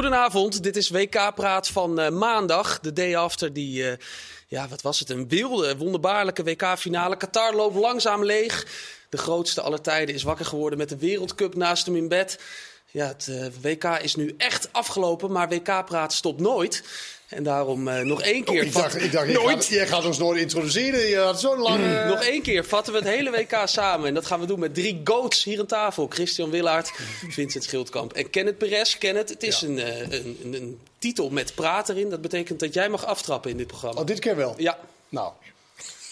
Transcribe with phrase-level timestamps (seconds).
[0.00, 3.92] Goedenavond, dit is WK-praat van uh, maandag, de day after die, uh,
[4.48, 7.16] ja wat was het, een wilde, wonderbaarlijke WK-finale.
[7.16, 8.66] Qatar loopt langzaam leeg.
[9.08, 12.40] De grootste aller tijden is wakker geworden met de Wereldcup naast hem in bed.
[12.90, 16.82] Ja, het uh, WK is nu echt afgelopen, maar WK-praat stopt nooit.
[17.30, 18.60] En daarom uh, nog één keer.
[18.60, 19.66] Oh, ik dacht, ik dacht nooit.
[19.66, 21.06] Jij gaat, gaat, ons nooit introduceren.
[21.06, 21.84] Je had zo lang.
[21.84, 22.08] Uh...
[22.08, 24.08] Nog één keer vatten we het hele WK samen.
[24.08, 26.90] En dat gaan we doen met drie goats hier aan tafel: Christian Willaert,
[27.28, 28.98] Vincent Schildkamp en Kenneth Perez.
[28.98, 29.66] Kenneth, het is ja.
[29.66, 32.10] een, uh, een, een, een, titel met praat erin.
[32.10, 34.00] Dat betekent dat jij mag aftrappen in dit programma.
[34.00, 34.54] Oh, dit keer wel?
[34.56, 34.78] Ja.
[35.08, 35.32] Nou,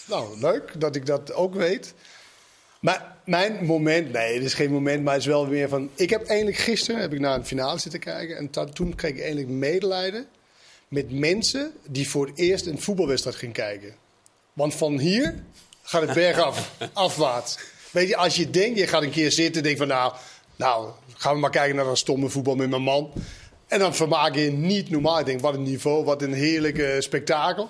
[0.05, 1.93] nou leuk dat ik dat ook weet.
[2.79, 5.89] Maar mijn moment, nee, het is geen moment, maar het is wel meer van.
[5.95, 8.37] Ik heb eindelijk gisteren heb ik naar een finale zitten kijken.
[8.37, 10.27] En toen kreeg ik eindelijk medelijden
[10.89, 13.95] met mensen die voor het eerst een voetbalwedstrijd gingen kijken.
[14.53, 15.43] Want van hier
[15.83, 17.57] gaat het bergaf, afwaarts.
[17.91, 20.13] Weet je, als je denkt, je gaat een keer zitten en denkt van nou,
[20.55, 23.11] nou, gaan we maar kijken naar dat stomme voetbal met mijn man.
[23.67, 25.19] En dan vermaak je niet normaal.
[25.19, 27.69] Ik denk, wat een niveau, wat een heerlijke spektakel.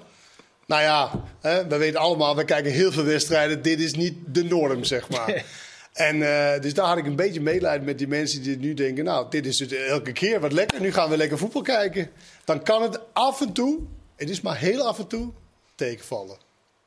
[0.65, 3.61] Nou ja, hè, we weten allemaal, we kijken heel veel wedstrijden.
[3.61, 5.43] Dit is niet de norm, zeg maar.
[5.99, 9.03] En uh, dus daar had ik een beetje medelijden met die mensen die nu denken:
[9.03, 10.81] Nou, dit is het elke keer wat lekker.
[10.81, 12.09] Nu gaan we lekker voetbal kijken.
[12.45, 13.79] Dan kan het af en toe,
[14.15, 15.31] het is maar heel af en toe,
[15.75, 16.37] tegenvallen.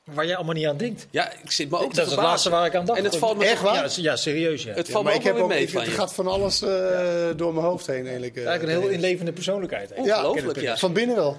[0.05, 1.06] Waar jij allemaal niet aan denkt.
[1.10, 2.98] Ja, ik zit me ook Dat is het laatste waar ik aan dacht.
[2.98, 3.74] En het valt me Echt waar?
[3.74, 4.62] Ja, ja, serieus.
[4.62, 4.74] Ja.
[4.74, 5.96] Het valt ja, me ik ook heb mee ook, van Het je.
[5.96, 7.33] gaat van alles uh, ja.
[7.33, 8.36] door mijn hoofd heen eigenlijk.
[8.36, 9.92] Uh, Eigenlijk een heel inlevende persoonlijkheid.
[9.92, 10.77] Ongelooflijk, ja.
[10.77, 11.36] Van binnen wel.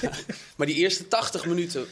[0.56, 1.86] maar die eerste 80 minuten...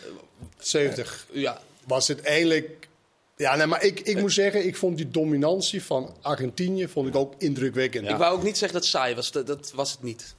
[0.58, 1.26] 70.
[1.32, 1.60] ja.
[1.86, 2.88] Was het eigenlijk...
[3.36, 7.16] Ja, nee, maar ik, ik moet zeggen, ik vond die dominantie van Argentinië vond ik
[7.16, 8.08] ook indrukwekkend.
[8.08, 9.30] Ik wou ook niet zeggen dat het saai was.
[9.32, 10.34] Dat, dat was het niet.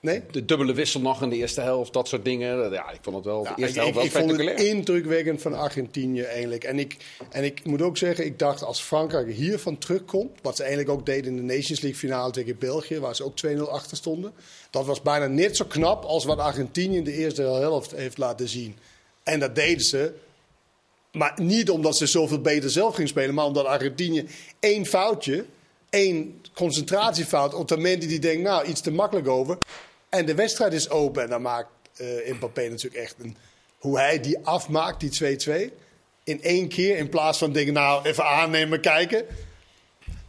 [0.00, 0.22] Nee?
[0.30, 2.70] De dubbele wissel nog in de eerste helft, dat soort dingen.
[2.70, 4.58] Ja, ik vond het wel, Ja, de eerste ik, helft wel ik vond spectaculair.
[4.58, 6.64] het indrukwekkend van Argentinië eigenlijk.
[6.64, 6.96] En ik,
[7.30, 10.38] en ik moet ook zeggen, ik dacht als Frankrijk hiervan terugkomt...
[10.42, 12.98] wat ze eigenlijk ook deden in de Nations League finale tegen België...
[12.98, 14.32] waar ze ook 2-0 achter stonden.
[14.70, 18.48] Dat was bijna net zo knap als wat Argentinië in de eerste helft heeft laten
[18.48, 18.76] zien.
[19.22, 20.14] En dat deden ze...
[21.12, 23.34] Maar niet omdat ze zoveel beter zelf ging spelen...
[23.34, 24.26] maar omdat Argentinië
[24.60, 25.44] één foutje,
[25.90, 27.54] één concentratiefout...
[27.54, 29.58] op het moment die denkt, nou, iets te makkelijk over...
[30.12, 31.22] En de wedstrijd is open.
[31.22, 31.68] En dan maakt
[32.00, 33.36] uh, Mbappé natuurlijk echt een.
[33.78, 35.38] Hoe hij die afmaakt, die
[35.70, 35.72] 2-2.
[36.24, 36.96] In één keer.
[36.96, 39.24] In plaats van denken, nou, even aannemen, kijken.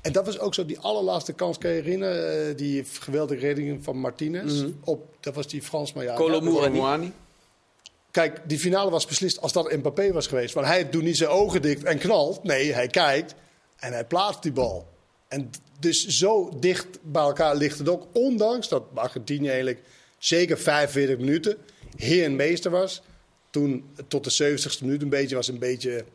[0.01, 1.57] En dat was ook zo die allerlaatste kans.
[1.57, 2.49] Kan je herinneren?
[2.49, 4.53] Uh, die geweldige redding van Martinez.
[4.53, 4.79] Mm -hmm.
[4.83, 6.03] op, dat was die Fransman.
[6.03, 7.11] Ja, Colomouani.
[8.13, 10.53] Kijk, die finale was beslist als dat Mbappé was geweest.
[10.53, 12.43] Want hij doet niet zijn ogen dicht en knalt.
[12.43, 13.35] Nee, hij kijkt
[13.79, 14.87] en hij plaatst die bal.
[15.27, 18.07] En dus zo dicht bij elkaar ligt het ook.
[18.11, 19.79] Ondanks dat Argentinië eigenlijk
[20.17, 21.57] zeker 45 minuten
[21.95, 23.01] heer en meester was.
[23.49, 26.05] Toen tot de 70ste minuut een beetje was een beetje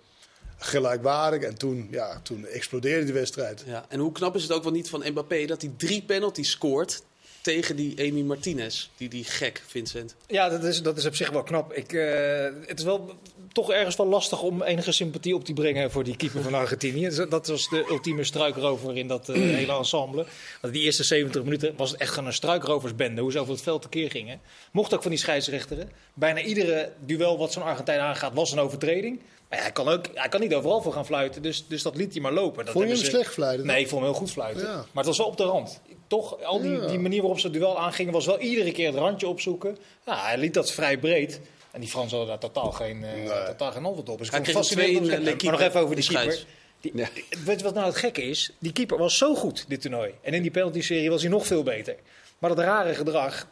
[0.58, 1.42] gelijkwaardig.
[1.42, 3.64] En toen, ja, toen explodeerde die wedstrijd.
[3.66, 6.50] Ja, en hoe knap is het ook wel niet van Mbappé dat hij drie penalties
[6.50, 7.02] scoort
[7.40, 10.14] tegen die Emi Martinez, die, die gek, Vincent.
[10.26, 11.72] Ja, dat is, dat is op zich wel knap.
[11.72, 13.14] Ik, uh, het is wel
[13.52, 17.26] toch ergens wel lastig om enige sympathie op te brengen voor die keeper van Argentinië.
[17.28, 20.26] Dat was de ultieme struikrover in dat uh, hele ensemble.
[20.60, 23.62] Want die eerste 70 minuten was het echt gewoon een struikroversbende, hoe ze over het
[23.62, 24.40] veld tekeer gingen.
[24.72, 25.90] Mocht ook van die scheidsrechteren.
[26.14, 29.20] Bijna iedere duel wat zo'n Argentijn aangaat was een overtreding.
[29.48, 32.12] Maar hij kan, ook, hij kan niet overal voor gaan fluiten, dus, dus dat liet
[32.12, 32.64] hij maar lopen.
[32.64, 33.10] Dat vond je hem ze...
[33.10, 33.66] slecht fluiten?
[33.66, 34.66] Nee, ik vond hem heel goed fluiten.
[34.66, 34.74] Ja.
[34.74, 35.80] Maar het was wel op de rand.
[36.06, 36.86] Toch, al die, ja.
[36.86, 39.78] die manier waarop ze het duel aangingen, was wel iedere keer het randje opzoeken.
[40.06, 41.40] Ja, hij liet dat vrij breed.
[41.70, 43.46] En die Fransen hadden daar totaal geen, uh, nee.
[43.46, 44.18] totaal geen antwoord op.
[44.18, 46.44] Dus hij kreeg twee in, maar nog even over die keeper.
[46.80, 47.08] Die, ja.
[47.44, 48.52] Weet je wat nou het gekke is?
[48.58, 50.14] Die keeper was zo goed, dit toernooi.
[50.22, 51.96] En in die penalty-serie was hij nog veel beter.
[52.38, 53.48] Maar dat rare gedrag...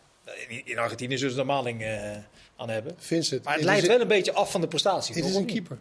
[0.65, 2.17] In Argentinië zullen ze er maling uh,
[2.57, 2.95] aan hebben.
[2.99, 5.15] Vincent, maar het leidt wel een beetje af van de prestatie.
[5.15, 5.79] Het is een keeper.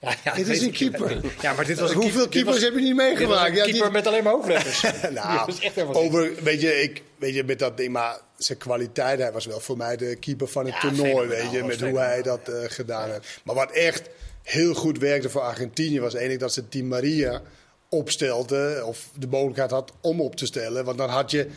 [0.00, 1.20] Ja, ja, het is een keeper.
[1.42, 3.48] Ja, maar dit was een Hoeveel keeper, keepers was, heb je niet meegemaakt?
[3.48, 3.90] Een ja, keeper die...
[3.90, 4.82] met alleen maar hoofdletters.
[5.10, 5.52] nou,
[5.92, 9.60] over, weet je, ik, weet je, met dat ding, maar zijn kwaliteit, hij was wel
[9.60, 12.56] voor mij de keeper van het ja, toernooi, weet je, met hoe hij dat uh,
[12.66, 13.40] gedaan heeft.
[13.44, 14.08] Maar wat echt
[14.42, 17.42] heel goed werkte voor Argentinië was eigenlijk dat ze Di Maria
[17.88, 20.84] opstelde, of de mogelijkheid had om op te stellen.
[20.84, 21.48] Want dan had je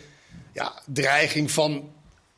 [0.53, 1.91] ja, dreiging van,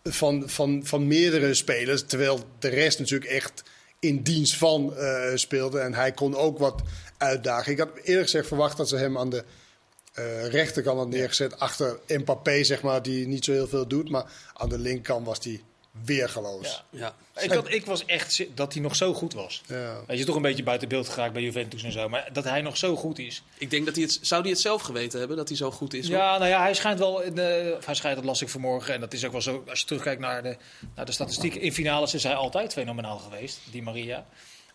[0.03, 3.63] van, van, van meerdere spelers, terwijl de rest natuurlijk echt
[3.99, 5.79] in dienst van uh, speelde.
[5.79, 6.81] En hij kon ook wat
[7.17, 7.71] uitdagen.
[7.71, 9.43] Ik had eerlijk gezegd verwacht dat ze hem aan de
[10.19, 11.59] uh, rechterkant had neergezet.
[11.59, 14.09] Achter Mbappé, zeg maar, die niet zo heel veel doet.
[14.09, 15.61] Maar aan de linkerkant was hij
[16.05, 16.83] weergeloos.
[16.89, 17.13] Ja.
[17.35, 17.41] ja.
[17.41, 19.61] Ik, had, ik was echt dat hij nog zo goed was.
[19.67, 20.01] Ja.
[20.07, 22.09] Weet je, toch een beetje buiten beeld geraakt bij Juventus en zo.
[22.09, 23.43] Maar dat hij nog zo goed is.
[23.57, 24.19] Ik denk dat hij het...
[24.21, 26.07] Zou hij het zelf geweten hebben, dat hij zo goed is?
[26.07, 26.39] Ja, hoor?
[26.39, 27.21] nou ja, hij schijnt wel...
[27.21, 28.93] In de, of hij schijnt, dat las ik vanmorgen.
[28.93, 29.63] En dat is ook wel zo...
[29.69, 30.57] Als je terugkijkt naar de,
[30.95, 31.61] naar de statistieken.
[31.61, 34.25] In finales is hij altijd fenomenaal geweest, die Maria.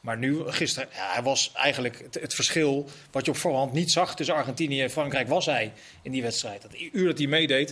[0.07, 3.91] Maar nu, gisteren, ja, hij was eigenlijk het, het verschil wat je op voorhand niet
[3.91, 5.73] zag tussen Argentinië en Frankrijk, was hij
[6.03, 6.63] in die wedstrijd.
[6.63, 7.71] Dat uur dat hij meedeed,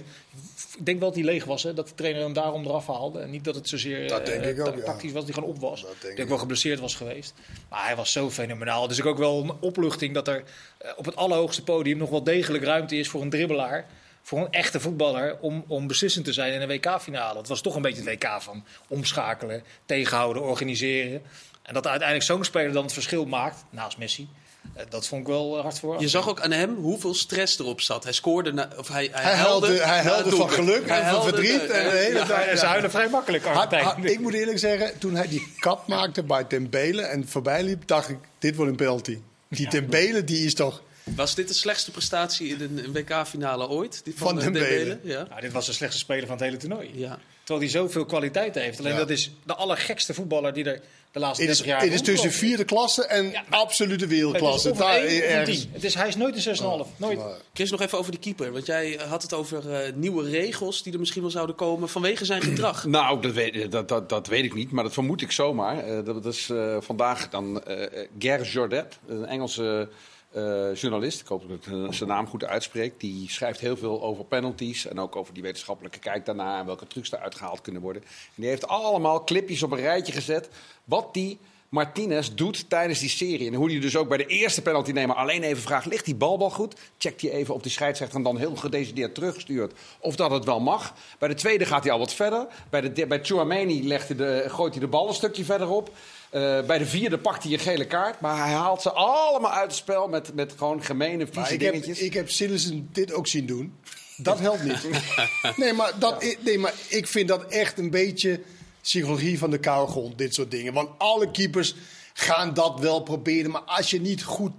[0.79, 3.21] ik denk wel dat hij leeg was, hè, dat de trainer hem daarom eraf haalde.
[3.21, 4.85] En niet dat het zozeer Dat denk eh, ik ook, ta- ja.
[4.85, 5.81] tactisch was, hij gewoon op was.
[5.81, 7.35] Dat denk ik denk ik wel geblesseerd was geweest.
[7.69, 8.89] Maar hij was zo fenomenaal.
[8.89, 10.43] Dus ik ook wel een opluchting dat er
[10.79, 13.87] eh, op het allerhoogste podium nog wel degelijk ruimte is voor een dribbelaar.
[14.23, 17.39] Voor een echte voetballer om, om beslissend te zijn in een WK-finale.
[17.39, 21.23] Het was toch een beetje het WK van omschakelen, tegenhouden, organiseren.
[21.65, 24.29] En dat uiteindelijk zo'n speler dan het verschil maakt, naast Messi.
[24.75, 26.01] eh, Dat vond ik wel eh, hard voor.
[26.01, 28.05] Je zag ook aan hem hoeveel stress erop zat.
[28.05, 31.23] Hij scoorde, na, of hij, hij, Hij huilde, hij huilde van geluk Hij en van
[31.23, 31.61] verdriet.
[31.71, 32.25] En de hele ja.
[32.25, 32.71] tijd, ze ja.
[32.71, 36.47] huilen vrij makkelijk, Ha- ha- ik moet eerlijk zeggen, toen hij die kap maakte bij
[36.47, 39.19] Dembele en voorbij liep, dacht ik, dit wordt een penalty.
[39.49, 40.83] Die Dembele, die is toch...
[41.05, 44.01] Was dit de slechtste prestatie in een, WK-finale ooit?
[44.05, 44.99] Die Van eh, Dembele.
[45.03, 45.27] Ja.
[45.29, 46.91] Nou, dit was de slechtste speler van het hele toernooi.
[46.95, 47.19] ja.
[47.45, 48.79] Terwijl hij zoveel kwaliteit heeft.
[48.79, 48.99] Alleen Ja.
[48.99, 50.81] dat is de allergekste voetballer die er
[51.13, 54.03] de laatste Het is, 30 jaar het is tussen vierde klasse en Ja, maar- absolute
[54.05, 54.71] Het is wereldklasse.
[54.71, 55.67] of een Daar ergens-.
[55.73, 56.89] Het is, hij is nooit een 6,5.
[56.97, 57.19] Nooit.
[57.19, 58.53] Maar- Chris, nog even over die keeper.
[58.53, 62.25] Want jij had het over eh, nieuwe regels die er misschien wel zouden komen vanwege
[62.25, 62.85] zijn gedrag.
[62.97, 65.79] Nou, dat weet, dat, dat, dat weet ik niet, maar dat vermoed ik zomaar.
[65.85, 69.89] Eh, dat, dat is eh, vandaag dan eh Ger Jordet, een Engelse
[70.35, 71.21] eh, journalist.
[71.21, 73.01] Ik hoop dat ik eh, zijn naam goed uitspreek.
[73.01, 76.87] Die schrijft heel veel over penalties en ook over die wetenschappelijke kijk daarna en welke
[76.87, 78.03] trucs eruit gehaald kunnen worden.
[78.03, 80.49] En die heeft allemaal clipjes op een rijtje gezet
[80.85, 81.39] wat die
[81.75, 83.47] Martinez doet tijdens die serie.
[83.47, 86.39] En hoe hij dus ook bij de eerste penaltynemer alleen even vraagt: ligt die bal
[86.39, 86.75] wel goed?
[86.99, 90.61] Checkt hij even op die scheidsrechter en dan heel gedecideerd teruggestuurd of dat het wel
[90.61, 90.95] mag.
[91.19, 92.47] Bij de tweede gaat hij al wat verder.
[92.71, 95.91] Bij, de, bij Chouameni de, gooit hij de bal een stukje verder op.
[96.35, 98.21] Eh, bij de vierde pakt hij een gele kaart.
[98.21, 101.61] Maar hij haalt ze allemaal uit het spel met, met gewoon gemene, Maar vieze ik
[101.61, 101.99] heb, dingetjes.
[101.99, 103.75] ik heb Sillissen dit ook zien doen.
[104.17, 104.79] Dat helpt niet.
[105.57, 108.41] Nee maar, dat, nee, maar ik vind dat echt een beetje
[108.81, 110.73] psychologie van de koude grond, dit soort dingen.
[110.73, 111.75] Want alle keepers
[112.13, 113.51] gaan dat wel proberen.
[113.51, 114.53] Maar als je niet goed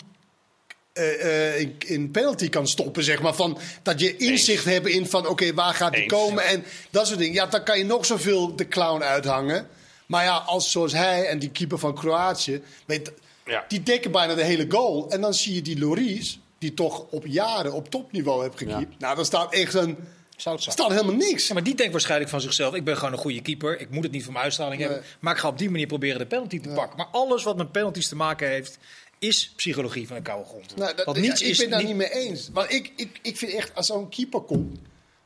[0.94, 3.36] eh, eh, in, in penalty kan stoppen, zeg maar.
[3.36, 6.14] Van, dat je inzicht hebt in van, oké, waar gaat die Eens.
[6.14, 6.44] komen?
[6.46, 7.34] En dat soort dingen.
[7.34, 9.68] Ja, dan kan je nog zoveel de clown uithangen.
[10.08, 12.62] Maar ja, als zoals hij en die keeper van Kroatië...
[12.86, 13.12] Weet,
[13.46, 13.66] Ja.
[13.68, 15.10] die dekken bijna de hele goal.
[15.12, 19.00] En dan zie je die Loris, die toch op jaren op topniveau heeft gekiept.
[19.00, 19.98] Nou, dan staat echt een...
[20.38, 20.74] Zoutzak.
[20.74, 21.48] staat helemaal niks.
[21.48, 23.80] Ja, maar die denkt waarschijnlijk van zichzelf: ik ben gewoon een goede keeper.
[23.80, 24.88] Ik moet het niet voor mijn uitstraling Nee.
[24.90, 25.06] hebben.
[25.20, 26.98] Maar ik ga op die manier proberen de penalty te pakken.
[26.98, 28.78] Maar alles wat met penalties te maken heeft,
[29.20, 30.76] is psychologie van de koude grond.
[30.76, 32.50] Nou, dat, Want ja, ik is ben het daar niet- niet mee eens.
[32.54, 34.80] Maar ik, ik, ik vind echt, als zo'n keeper komt...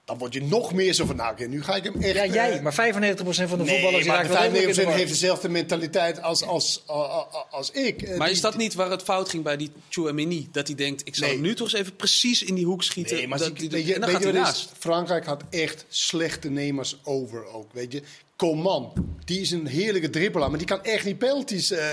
[0.09, 1.15] dan word je nog meer zo van...
[1.15, 2.13] nou, oké, nu ga ik hem echt...
[2.15, 4.67] Ja, jij, eh, maar 95% van de Nee, voetballers die maar raken wel helemaal in
[4.67, 4.93] de 95% war.
[4.95, 8.01] heeft dezelfde mentaliteit als, als, als, als ik.
[8.01, 10.47] Eh, Maar die- is dat niet waar het fout ging bij die Chouameni?
[10.51, 11.37] Dat hij denkt, ik zal Nee.
[11.39, 13.15] nu toch eens even precies in die hoek schieten.
[13.15, 14.43] Nee, maar dat, die- weet je, en dan weet gaat je is?
[14.45, 14.71] naast.
[14.79, 18.01] Frankrijk had echt slechte nemers over ook, weet je.
[18.35, 18.93] Coman,
[19.25, 21.87] die is een heerlijke dribbelaar, maar die kan echt niet penalties eh,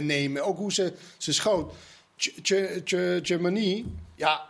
[0.00, 0.44] nemen.
[0.44, 1.72] Ook hoe ze, ze schoot.
[2.16, 3.84] Ch- Ch- Ch- Tchouameni,
[4.14, 4.44] ja,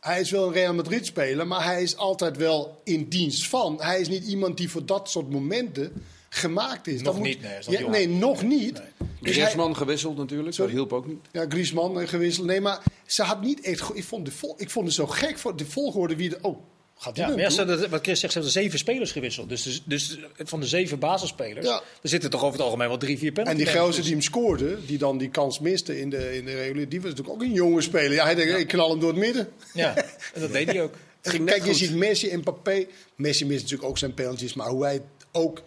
[0.00, 3.82] hij is wel een Real Madrid speler, maar hij is altijd wel in dienst van.
[3.82, 5.92] Hij is niet iemand die voor dat soort momenten
[6.28, 6.94] gemaakt is.
[6.94, 7.90] Nog Dat moet- niet, nee, hij is ja, jong.
[7.92, 8.82] nee, nog niet.
[9.20, 10.70] Dus hij- Griezmann gewisseld natuurlijk, Sorry?
[10.74, 11.18] dat hielp ook niet.
[11.32, 12.46] ja, Griezmann gewisseld.
[12.46, 13.90] Nee, maar ze had niet echt...
[13.96, 16.28] Ik vond, de vol, ik vond het zo gek voor de volgorde wie...
[16.28, 16.58] De, oh,
[17.02, 19.48] gaat Ja, hadden- wat Chris zegt, ze hebben zeven spelers gewisseld.
[19.48, 21.82] Dus, dus, dus van de zeven basisspelers, Ja.
[22.02, 24.20] er zitten toch over het algemeen wel drie, vier penalty En die gozer die hem
[24.22, 26.88] scoorde, die dan die kans miste in de, in de reguliere...
[26.88, 28.12] Die was natuurlijk ook een jonge speler.
[28.12, 29.48] Ja, hij denkt, ik knal hem door het midden.
[29.74, 29.96] Ja,
[30.34, 30.94] en dat deed hij ook.
[31.44, 32.86] Kijk, je ziet Messi en Mbappé.
[33.16, 35.02] Messi mist natuurlijk ook zijn penalties, maar hoe hij
[35.32, 35.62] ook...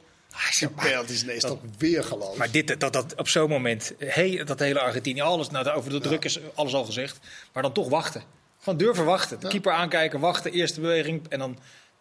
[0.49, 2.37] zijn penalties, nee, is toch weer geloof.
[2.37, 5.99] Maar dit, dat, dat op zo'n moment, hey, dat hele Argentinië, alles, nou, over de
[5.99, 7.19] druk is alles al gezegd.
[7.53, 8.23] Maar dan toch wachten.
[8.63, 9.39] Gewoon durven wachten.
[9.39, 11.21] De keeper aankijken, wachten, eerste beweging.
[11.29, 11.57] En dan,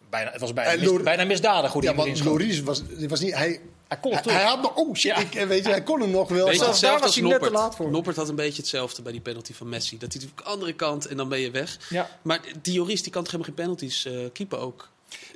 [0.09, 2.29] bijna, het was bijna, En mis, Lor- bijna misdadig hoe die ja, want schoot.
[2.39, 3.33] Loris was, die was niet...
[3.35, 4.33] Hij, Hij kon hij, toch?
[4.33, 4.75] hij had nog...
[4.75, 5.17] Oh shit, Ja.
[5.17, 6.45] ik, eh, weet je, hij kon hem nog wel.
[6.45, 7.91] Maar- zelfs daar hetzelfde was als hij net te laat voor.
[7.91, 9.97] Noppert had een beetje hetzelfde bij die penalty van Messi.
[9.97, 11.77] Dat hij natuurlijk de andere kant en dan ben je weg.
[11.89, 12.09] Ja.
[12.21, 14.89] Maar die Joris die kan toch helemaal geen penalties eh keeper ook?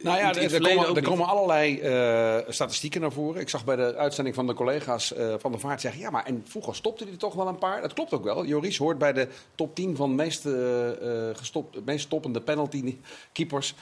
[0.04, 3.42] Nou ja, er, komen, er komen allerlei eh, statistieken naar voren.
[3.42, 6.02] Ik zag bij de uitzending van de collega's eh, van de Vaart zeggen...
[6.02, 7.82] ja, maar en vroeger stopte hij er toch wel een paar.
[7.82, 8.46] Dat klopt ook wel.
[8.46, 10.54] Joris hoort bij de top 10 van meest, eh,
[11.34, 12.98] gestopt, meest stoppende penalty
[13.32, 13.76] keepers.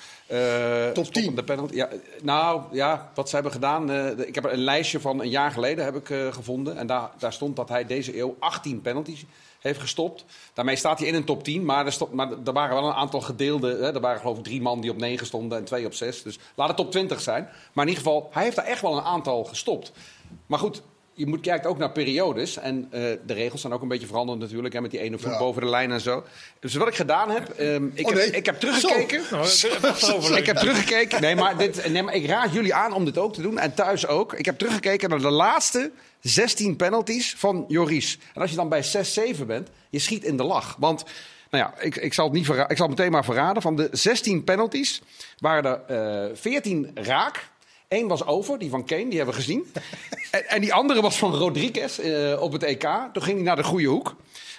[0.93, 1.05] Top 10?
[1.05, 1.89] stoppende Penalty, ja,
[2.23, 3.87] nou ja, wat ze hebben gedaan...
[3.87, 6.77] de- ik heb een lijstje van een jaar geleden heb ik, gevonden.
[6.77, 9.25] En daar, daar stond dat hij deze eeuw 18 penalties
[9.65, 10.25] heeft gestopt.
[10.53, 11.65] Daarmee staat hij in een top 10.
[11.65, 13.67] Maar er, maar er waren wel een aantal gedeelde.
[13.67, 16.23] Hè, er waren geloof ik drie man die op 9 stonden en twee op 6.
[16.23, 17.43] Dus laat het top 20 zijn.
[17.73, 19.91] Maar in ieder geval, hij heeft daar echt wel een aantal gestopt.
[20.45, 20.81] Maar goed,
[21.17, 22.57] je moet kijkt ook naar periodes.
[22.57, 24.73] En eh, de regels zijn ook een beetje veranderd natuurlijk.
[24.73, 25.37] Hè, met die ene voet Ja.
[25.37, 26.23] boven de lijn en zo.
[26.59, 27.49] Dus wat ik gedaan heb.
[27.49, 28.31] ehm, ik, Oh, heb nee.
[28.31, 29.21] ik heb teruggekeken.
[29.31, 29.47] Nou.
[30.37, 31.21] Ik heb teruggekeken.
[31.21, 33.57] Nee maar, dit, nee, maar ik raad jullie aan om dit ook te doen.
[33.59, 34.33] En thuis ook.
[34.33, 35.91] Ik heb teruggekeken naar de laatste
[36.21, 38.17] 16 penalties van Joris.
[38.33, 40.75] En als je dan bij 6-7 bent, je schiet in de lach.
[40.79, 41.03] Want,
[41.49, 43.61] nou ja, ik, ik, zal, het niet ik zal het meteen maar verraden.
[43.61, 45.01] Van de 16 penalties
[45.39, 47.49] waren er eh 14 raak.
[47.87, 49.73] Eén was over, die van Kane, die hebben we gezien.
[50.31, 52.87] en, en die andere was van Rodriguez eh, op het EK.
[53.13, 54.15] Toen ging hij naar de goede hoek.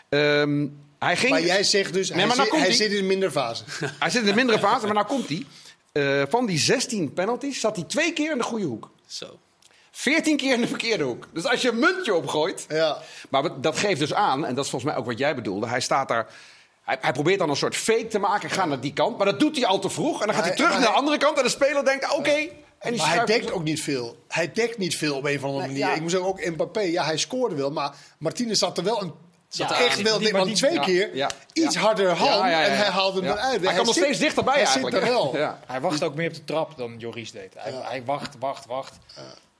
[0.09, 0.66] Ehm,
[0.99, 1.30] hij ging...
[1.30, 3.64] Maar jij zegt dus, Nee, hij, maar nou zit, hij zit in een minder fase.
[3.99, 5.45] Hij zit in de mindere fase, maar nou komt hij.
[5.92, 8.90] Eh, van die 16 penalties zat hij twee keer in de goede hoek.
[9.06, 9.38] Zo.
[9.90, 11.28] 14 keer in de verkeerde hoek.
[11.33, 12.66] Dus als je een muntje opgooit.
[12.68, 12.99] Ja.
[13.28, 15.66] Maar dat geeft dus aan, en dat is volgens mij ook wat jij bedoelde.
[15.66, 16.26] Hij staat daar.
[16.83, 18.50] Hij, hij probeert dan een soort fake te maken.
[18.50, 19.16] Ga naar die kant.
[19.16, 20.21] Maar dat doet hij al te vroeg.
[20.21, 21.37] En dan gaat hij terug hij- naar de andere kant.
[21.37, 22.49] En de speler denkt: oké.
[22.78, 24.16] En Maar hij dekt ook niet veel.
[24.28, 25.87] Hij dekt niet veel op een of andere Nee, manier.
[25.87, 25.95] ja.
[25.95, 27.71] Ik moet zeggen, ook Mbappé, ja, hij scoorde wel.
[27.71, 29.12] Maar Martinez zat er wel een...
[29.49, 31.80] Zat Ja, er- echt wel, die- want die- twee ja, keer ja, iets ja.
[31.80, 33.33] harder hand Ja, ja, ja, en hij haalde hem ja.
[33.37, 33.61] eruit.
[33.64, 34.97] Hij kwam nog steeds dichterbij hij eigenlijk.
[34.97, 35.37] zit er wel.
[35.37, 35.61] Ja.
[35.66, 37.54] Hij wacht ook meer op de trap dan Joris deed.
[37.56, 38.95] Hij, hij wacht, wacht, wacht.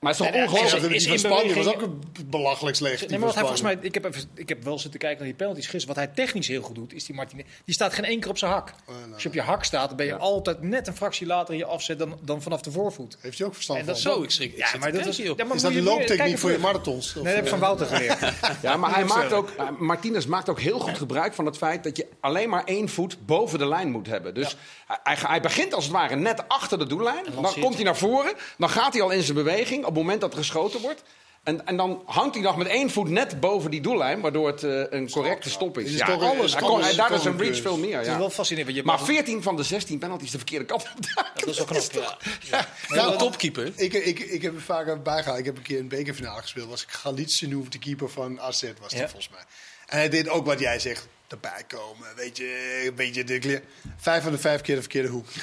[0.01, 0.95] Maar het is toch ongelooflijk.
[0.95, 2.99] Is die in van Spanje was ook een belachelijk slecht.
[2.99, 5.19] die Nee, maar wat hij volgens mij, ik heb, even, ik heb wel zitten kijken
[5.19, 5.97] naar die penalties gisteren.
[5.97, 7.45] Wat hij technisch heel goed doet, is die Martinez.
[7.65, 8.73] Die staat geen één keer op zijn hak.
[9.13, 10.19] Als je op je hak staat, dan ben je Ja.
[10.19, 13.17] altijd net een fractie later in je afzet dan, dan vanaf de voorvoet.
[13.21, 14.11] Heeft hij ook verstand En dat van?
[14.11, 14.53] is Zo, ik schrik.
[14.53, 17.09] ik Ja, maar dat is, ja, maar Is dat meer- looptechniek voor je marathons?
[17.09, 18.19] Of, Nee, dat heb ik van Wouter geleerd.
[18.63, 21.85] Ja, maar hij maakt ook, eh, Martinez maakt ook heel goed gebruik van het feit
[21.85, 24.35] dat je alleen maar één voet boven de lijn moet hebben.
[24.35, 27.25] Dus hij, hij, hij begint als het ware net achter de doellijn.
[27.35, 28.33] Dan komt hij naar voren.
[28.59, 31.03] Dan gaat hij al in zijn beweging op het moment dat er geschoten wordt.
[31.43, 34.63] En, en dan hangt hij nog met één voet net boven die doellijn, waardoor het
[34.63, 35.85] eh, een correcte stop is.
[35.85, 36.57] Het is Ja, alles.
[36.57, 37.97] alles daar is een reach veel meer.
[37.97, 38.19] Het is Ja.
[38.19, 38.75] wel fascinerend.
[38.75, 40.91] want Je Maar mag- 14 van de 16 penalties de verkeerde kant op.
[41.35, 42.17] dat is wel knap.
[42.51, 42.69] Ja.
[42.89, 43.73] Ja, een topkeeper.
[43.77, 45.39] Ik, ik, ik heb er vaak bijgehaald.
[45.39, 46.69] Ik heb een keer een bekerfinale gespeeld.
[46.69, 49.05] Was ik Galitsenu, de keeper van AZ, was die Ja.
[49.09, 49.41] volgens mij.
[49.87, 51.09] En hij deed ook wat jij zegt.
[51.29, 53.63] Erbij komen, weet je, een beetje de
[53.97, 55.27] Vijf van de vijf keer de verkeerde hoek.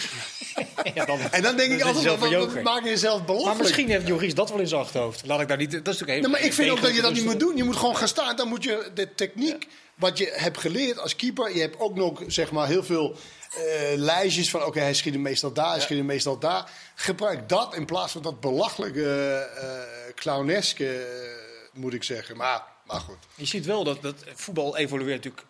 [0.93, 3.55] Ja, dan, En dan denk ik altijd, wat, maak je jezelf belachelijk?
[3.55, 5.25] Maar misschien heeft Joris dat wel in zijn achterhoofd.
[5.25, 5.71] Laat ik daar niet.
[5.71, 7.57] Dat is natuurlijk Nee, maar ik vind ook dat je dat niet moet doen.
[7.57, 8.35] Je moet gewoon gaan staan.
[8.35, 11.55] Dan moet je de techniek, wat je hebt geleerd als keeper.
[11.55, 13.15] Je hebt ook nog zeg maar, heel veel
[13.55, 14.65] eh, lijstjes van...
[14.65, 16.71] oké, hij schiet hem meestal daar, hij schiet hem meestal daar.
[16.95, 19.05] Gebruik dat in plaats van dat belachelijke,
[19.57, 21.07] eh clowneske,
[21.73, 22.37] moet ik zeggen.
[22.37, 23.17] Maar, maar goed.
[23.35, 25.45] Je ziet wel dat, dat voetbal evolueert natuurlijk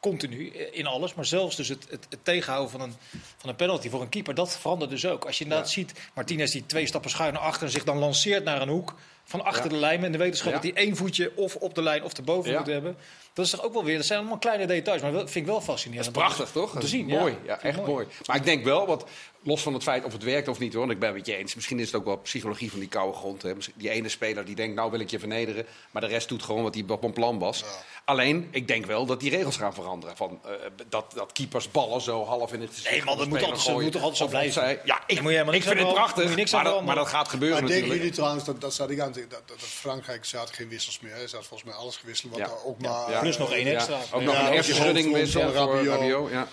[0.00, 1.14] continu eh, in alles.
[1.14, 2.94] Maar zelfs dus het, het, het tegenhouden van een,
[3.36, 5.24] van een penalty voor een keeper, dat verandert dus ook.
[5.24, 8.44] Als je inderdaad ziet, Martinez die twee stappen schuin naar achter en zich dan lanceert
[8.44, 9.70] naar een hoek van achter Ja.
[9.70, 10.04] de lijn.
[10.04, 10.58] En de wetenschap Ja.
[10.60, 12.58] dat hij één voetje of op de lijn of erboven Ja.
[12.58, 12.96] moet hebben.
[13.32, 15.02] Dat is toch ook wel weer, dat zijn allemaal kleine details.
[15.02, 16.14] Maar wel, vind ik wel fascinerend.
[16.14, 16.72] Dat is prachtig, toch?
[16.72, 17.06] Te Dat zien.
[17.06, 18.06] Mooi, ja, echt mooi.
[18.26, 19.08] Maar ik denk wel, wat,
[19.42, 21.26] los van het feit of het werkt of niet hoor, want ik ben het met
[21.26, 21.54] je eens.
[21.54, 23.42] Misschien is het ook wel psychologie van die koude grond.
[23.42, 23.52] Hè.
[23.74, 26.62] Die ene speler die denkt, nou wil ik je vernederen, maar de rest doet gewoon
[26.62, 27.64] wat hij op een plan was.
[28.04, 30.16] Alleen, ik denk wel dat die regels gaan veranderen.
[30.16, 30.50] Van, eh,
[30.88, 33.82] dat, dat keepers ballen zo half in het gezicht Nee, man, dat moet altijd gooien.
[33.82, 34.62] moet toch altijd zo blijven?
[34.62, 34.80] opzij.
[34.84, 37.60] Ja, ik, moet je ik vind het prachtig, niks maar, dat, maar dat gaat gebeuren
[37.62, 40.68] Maar denken jullie trouwens, dat, dat zat ik aan dat, dat, dat Frankrijk zaten geen
[40.68, 41.12] wissels meer.
[41.12, 42.32] Er zat volgens mij alles gewisseld.
[42.32, 42.46] Wat Ja.
[42.46, 43.20] er ook maar, Ja.
[43.20, 43.98] Plus nog één extra.
[44.12, 45.94] Ook nog Ja, een ook eerste die schudding hoofdgrond wisselen van voor Rabiot.
[46.00, 46.30] Rabiot.
[46.30, 46.48] Ja.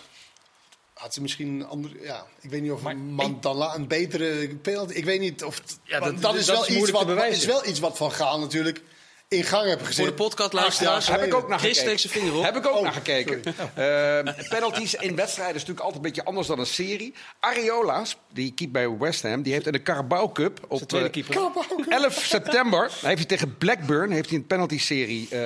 [0.95, 1.93] Had ze misschien een andere.
[2.01, 4.93] Ja, ik weet niet of Maar Mandala een betere penalty.
[4.93, 5.61] Ik weet niet of.
[5.83, 7.07] Ja, dat- is is wel iets wat.
[7.27, 8.81] is wel iets wat Van Gaal natuurlijk
[9.27, 9.95] in gang heeft gezet.
[9.95, 11.07] Voor de podcast luisteraars.
[11.07, 12.09] Heb ik ook naar Chris gekeken.
[12.09, 12.43] vinger op.
[12.43, 13.41] Heb ik ook Oh, naar gekeken.
[13.75, 17.13] Eh, penalties in wedstrijden is natuurlijk altijd een beetje anders dan een serie.
[17.39, 21.13] Ariola's, die keept bij West Ham, die heeft in de Carabao Cup op tweede eh,
[21.13, 21.35] keeper.
[21.35, 25.37] 11 11 september heeft hij tegen Blackburn heeft hij een penalty-serie eh,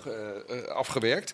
[0.00, 1.32] ge- eh, afgewerkt.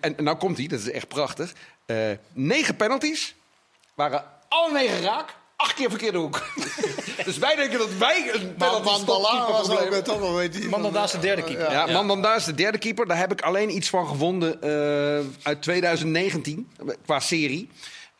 [0.00, 1.52] En nou komt hij, dat is echt prachtig.
[1.90, 3.34] Eh, negen penalties
[3.94, 5.34] waren alle negen raak.
[5.56, 6.46] Acht keer verkeerde hoek.
[7.24, 10.68] dus wij denken dat wij een penalty Mandala was ook eh, toch wel weet je.
[10.68, 11.70] Mandanda is de derde keeper.
[11.70, 11.92] ja, Ja.
[11.92, 13.06] Mandanda is de derde keeper.
[13.06, 16.70] Daar heb ik alleen iets van gevonden eh, uit 2019
[17.04, 17.68] qua serie.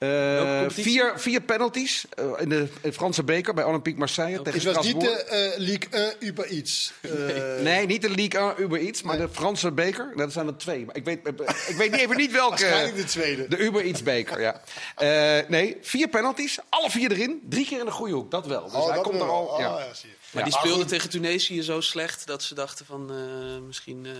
[0.00, 4.76] Eh, vier, vier penalties eh, in de in Franse beker bij Olympique Marseille tegen Het
[4.76, 6.92] was niet de eh Ligue 1 Uber iets.
[7.00, 7.10] Eh,
[7.62, 10.12] Nee, niet de Ligue 1 Uber Eats, maar de Franse beker.
[10.16, 10.84] Dat zijn er twee.
[10.84, 11.18] Maar ik weet,
[11.68, 12.48] ik weet niet- even niet welke.
[12.50, 13.48] Waarschijnlijk de tweede.
[13.48, 14.60] De Uber Eats beker, ja.
[14.96, 17.40] Eh, nee, vier penalties, alle vier erin.
[17.48, 18.64] Drie keer in de goede hoek, dat wel.
[18.64, 19.44] Dus oh, hij dat komt er al.
[19.44, 19.86] Oh, ja.
[20.30, 24.12] Maar die speelden tegen Tunesië zo slecht dat ze dachten van eh, misschien eh,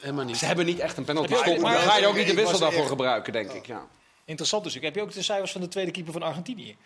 [0.00, 0.36] helemaal niet.
[0.36, 1.32] Ze hebben niet echt een penalty.
[1.32, 3.66] Maar maar- dan ga je ook niet de wissel daarvoor echt- gebruiken, denk ik.
[3.66, 3.86] Ja.
[4.24, 4.74] Interessant dus.
[4.74, 6.76] Heb je ook de cijfers van de tweede keeper van Argentinië?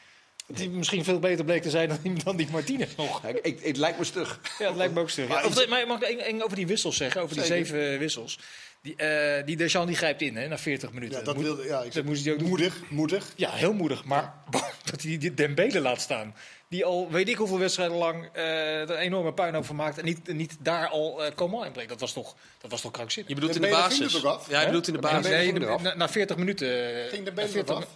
[0.47, 3.25] Die misschien veel beter bleek te zijn dan die, dan die Martinez nog.
[3.25, 4.41] Ik, ik, het lijkt me stug.
[4.59, 5.29] Ja, dat lijkt me ook stug.
[5.29, 7.21] Maar Ja, of maar mag ik één- over die wissels zeggen?
[7.23, 7.67] Over die Zeker.
[7.67, 8.39] zeven wissels.
[8.83, 11.19] Die, eh die Deschamps die grijpt in hè, na 40 minuten.
[11.19, 12.49] Ja, dat Moet- wilde, ja, ik dat moest hij ook doen.
[12.49, 13.33] moedig, moedig.
[13.37, 14.05] Ja, heel moedig.
[14.05, 14.35] Maar
[14.91, 16.35] dat hij die Dembele laat staan.
[16.69, 20.05] Die al weet ik hoeveel wedstrijden lang eh er een enorme puinhoop van maakt en
[20.05, 21.69] niet, niet daar al eh Coman.
[21.87, 23.29] Dat was toch, dat was toch krankzinnig.
[23.35, 24.25] Je bedoelt in de Dembele ging basis.
[24.25, 24.49] af?
[24.49, 25.31] Ja, je bedoelt in de Nee, basis.
[25.31, 26.69] nee, na, na 40 minuten.
[27.05, 27.87] eh, Ging de 40 eraf?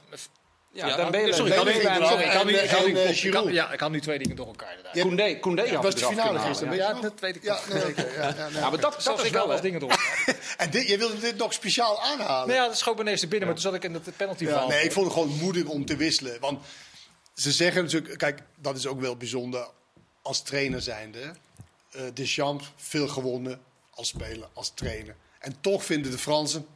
[0.72, 3.52] Ja, Ja, nu- Dembele ging sorry, ik eh, kan- Giroud.
[3.52, 4.76] Ja, ik had nu twee dingen door elkaar.
[4.92, 6.88] Ja, Koundé, Koundé had was het de finale gisteren, ja.
[6.88, 9.04] je Ja, dat weet ik Ja, nee, oké, ja, ja, nee, Ja, maar dat, Zelfs
[9.04, 9.50] dat is ik wel...
[9.52, 10.36] als dingen door elkaar.
[10.56, 12.48] En dit, je wilde dit nog speciaal aanhalen?
[12.48, 14.44] Nou ja, dat schoot me ineens te binnen, maar toen zat ik in dat penalty
[14.44, 16.40] Ja, nee, ik vond het gewoon moedig om te wisselen.
[16.40, 16.60] Want
[17.34, 19.68] ze zeggen natuurlijk, kijk, dat is ook wel bijzonder
[20.22, 21.32] als trainer zijnde.
[21.90, 23.60] eh Deschamps, veel gewonnen
[23.90, 25.14] als speler, als trainer.
[25.38, 26.66] En toch vinden de Fransen,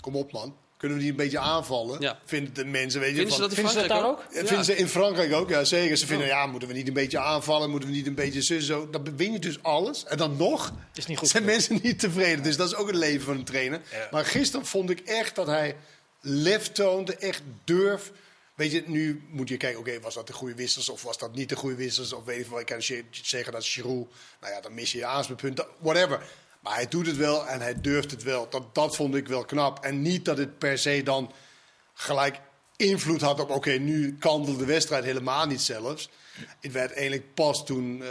[0.00, 2.00] kom op man, kunnen we die een beetje aanvallen?
[2.00, 2.18] Ja.
[2.24, 4.26] Vinden de mensen, weet je, Vinden ze van- dat in Vinden ze dat Frankrijk daar
[4.26, 4.36] ook?
[4.36, 4.42] ook?
[4.42, 5.96] Ja, vinden ze in Frankrijk ook, ja zeker.
[5.96, 8.90] Ze vinden, ja, moeten we niet een beetje aanvallen, moeten we niet een beetje zo.
[8.90, 10.04] Dan win je dus alles.
[10.04, 12.42] En dan nog Is niet goed zijn mensen niet tevreden.
[12.42, 13.80] Dus dat is ook het leven van een trainer.
[13.90, 14.08] Ja.
[14.10, 15.76] Maar gisteren vond ik echt dat hij
[16.20, 18.12] lef toonde, echt durf.
[18.62, 21.34] Weet je, nu moet je kijken, oké, was dat de goede wissels of was dat
[21.34, 22.12] niet de goede wissels?
[22.12, 24.08] Of weet ik veel, ik kan zeggen dat Giroud,
[24.40, 26.22] nou ja, dan mis je je aanspeelpunt, whatever.
[26.60, 28.48] Maar hij doet het wel en hij durft het wel.
[28.48, 29.84] Dat, dat vond ik wel knap.
[29.84, 31.32] En niet dat het per se dan
[31.94, 32.40] gelijk
[32.76, 36.10] invloed had op, oké, nu kandelde de wedstrijd helemaal niet zelfs.
[36.60, 38.08] Het werd eigenlijk pas toen, eh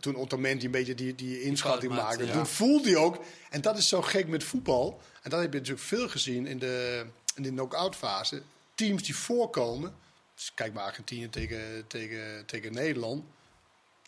[0.00, 2.06] toen Otamendi een beetje die, die inschatting maakte.
[2.06, 2.32] maakte, ja.
[2.32, 3.18] Toen voelde hij ook,
[3.50, 6.58] en dat is zo gek met voetbal, en dat heb je natuurlijk veel gezien in
[6.58, 8.42] de, in de knock-out fase.
[8.74, 9.94] Teams die voorkomen,
[10.34, 13.24] dus kijk maar Argentinië tegen, tegen, tegen Nederland,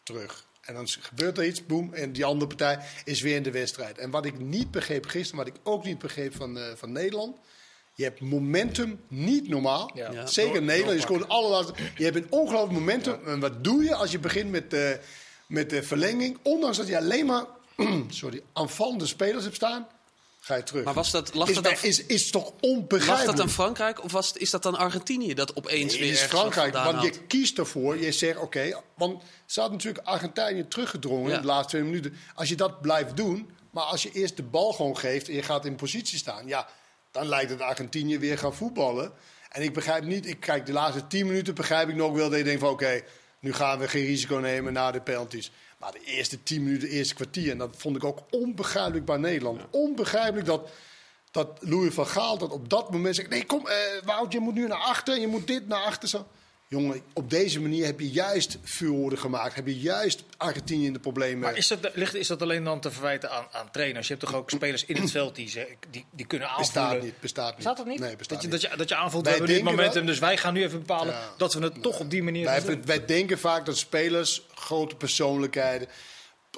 [0.03, 0.45] terug.
[0.61, 3.99] En dan gebeurt er iets, boem, en die andere partij is weer in de wedstrijd.
[3.99, 7.37] En wat ik niet begreep gisteren, wat ik ook niet begreep van, eh, van Nederland,
[7.95, 9.91] je hebt momentum niet normaal.
[9.95, 10.11] Ja.
[10.13, 10.27] Ja.
[10.27, 10.97] Zeker Door- Nederland.
[10.97, 11.75] Je scoort alle laatste.
[11.97, 13.19] Je hebt een ongelooflijk momentum.
[13.27, 14.91] En wat doe je als je begint met, eh,
[15.49, 16.39] met de verlenging?
[16.43, 17.45] Ondanks dat je alleen maar
[18.09, 19.87] sorry, aanvallende spelers hebt staan,
[20.47, 20.85] ga je terug.
[20.85, 23.37] Maar was dat, lag, is, dat is, is toch onbegrijpelijk?
[23.37, 26.75] dat aan Frankrijk of was, is dat dan Argentinië dat opeens Nee, weer is Frankrijk,
[26.75, 27.97] want je kiest ervoor.
[27.99, 31.37] Je zegt, oké, want ze hadden natuurlijk Argentinië teruggedrongen Ja.
[31.37, 32.15] in de laatste twee minuten.
[32.35, 35.43] Als je dat blijft doen, maar als je eerst de bal gewoon geeft en je
[35.43, 36.69] gaat in positie staan, ja,
[37.11, 39.13] dan lijkt het Argentinië weer gaan voetballen.
[39.49, 42.39] En ik begrijp niet, ik kijk de laatste tien minuten begrijp ik nog wel dat
[42.39, 43.03] je denkt van, oké,
[43.41, 45.51] nu gaan we geen risico nemen na de penalties.
[45.77, 49.61] Maar de eerste tien minuten, eerste kwartier, en dat vond ik ook onbegrijpelijk bij Nederland.
[49.71, 50.71] Onbegrijpelijk dat
[51.31, 53.29] dat Louis van Gaal dat op dat moment zegt...
[53.29, 56.09] nee, kom, eh, Wout, je moet nu naar achter, je moet dit naar achter.
[56.09, 56.27] Zo.
[56.69, 59.55] Jongen, op deze manier heb je juist vuurwoorden gemaakt.
[59.55, 61.39] Heb je juist Argentinië in de problemen.
[61.39, 64.09] Maar is dat, ligt, is dat alleen dan te verwijten aan, aan trainers?
[64.09, 66.73] Je hebt toch ook spelers in het veld die, ze, die, die kunnen aanvoelen?
[66.75, 67.57] bestaat niet, bestaat niet.
[67.57, 67.99] Bestaat dat niet?
[67.99, 68.63] Nee, bestaat dat, je, niet.
[68.63, 70.63] dat, je, dat je aanvoelt, Wij we hebben dit momentum, wel- dus wij gaan nu
[70.63, 71.35] even bepalen Ja.
[71.37, 72.83] dat we het toch op die manier Wij, doen.
[72.87, 75.89] wij denken vaak dat spelers, grote persoonlijkheden...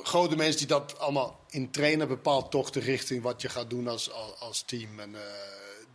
[0.03, 2.09] grote mensen die dat allemaal in trainen...
[2.09, 5.01] bepaalt toch de richting wat je gaat doen als, als, als team.
[5.01, 5.21] En eh,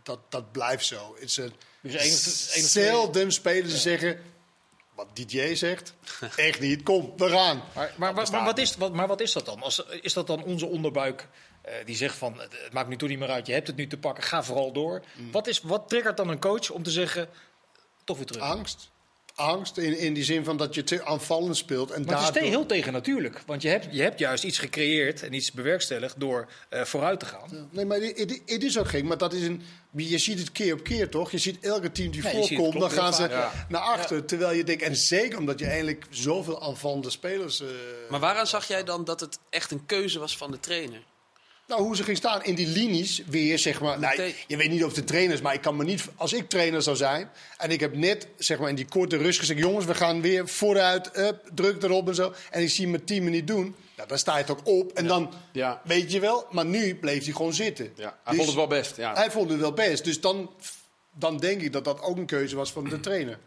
[0.04, 1.14] dat, dat blijft zo.
[1.14, 4.22] Het is een Dus zelden spelers die zeggen...
[4.94, 5.94] wat DJ zegt,
[6.36, 6.82] echt niet.
[6.82, 7.62] Kom, we gaan.
[7.74, 9.62] Maar, maar, maar, maar wat is, wat, maar wat is dat dan?
[9.62, 11.28] Als, is dat dan onze onderbuik
[11.64, 13.76] eh, die zegt van het, het maakt nu toch niet meer uit, je hebt het
[13.76, 15.04] nu te pakken, ga vooral door.
[15.14, 15.32] Mm.
[15.32, 17.28] Wat, is, wat triggert dan een coach om te zeggen,
[18.04, 18.42] toch weer terug?
[18.42, 18.90] Angst.
[19.34, 21.90] Angst in, in die zin van dat je te aanvallend speelt.
[21.90, 22.42] En Maar het is daardoor...
[22.42, 23.42] te- heel tegen natuurlijk.
[23.46, 27.26] Want je hebt, je hebt juist iets gecreëerd en iets bewerkstelligd door eh, vooruit te
[27.26, 27.68] gaan.
[27.70, 29.04] Nee, maar het, is ook gek.
[29.04, 29.62] Maar dat is een,
[29.96, 31.30] je ziet het keer op keer, toch?
[31.30, 34.24] Je ziet elke team die Nee, voorkomt, dan gaan ze naar achter.
[34.24, 37.60] Terwijl je denkt, en zeker omdat je eigenlijk zoveel aanvallende spelers...
[37.60, 37.66] eh,
[38.10, 41.02] Maar waaraan zag jij dan dat het echt een keuze was van de trainer?
[41.66, 43.98] Nou, hoe ze ging staan in die linies weer, zeg maar.
[43.98, 46.04] Nou, je weet niet of de trainers, maar ik kan me niet.
[46.16, 49.38] Als ik trainer zou zijn en ik heb net, zeg maar, in die korte rust
[49.38, 52.32] gezegd: jongens, we gaan weer vooruit, up, druk erop en zo.
[52.50, 53.74] En ik zie mijn team niet doen.
[53.96, 55.80] Nou, dan sta je toch op en dan Ja.
[55.84, 56.46] weet je wel.
[56.50, 57.92] Maar nu bleef hij gewoon zitten.
[57.96, 58.96] Ja, hij Dus vond het wel best.
[58.96, 59.14] Ja.
[59.14, 60.04] Hij vond het wel best.
[60.04, 60.50] Dus dan,
[61.12, 63.38] dan denk ik dat dat ook een keuze was van de trainer.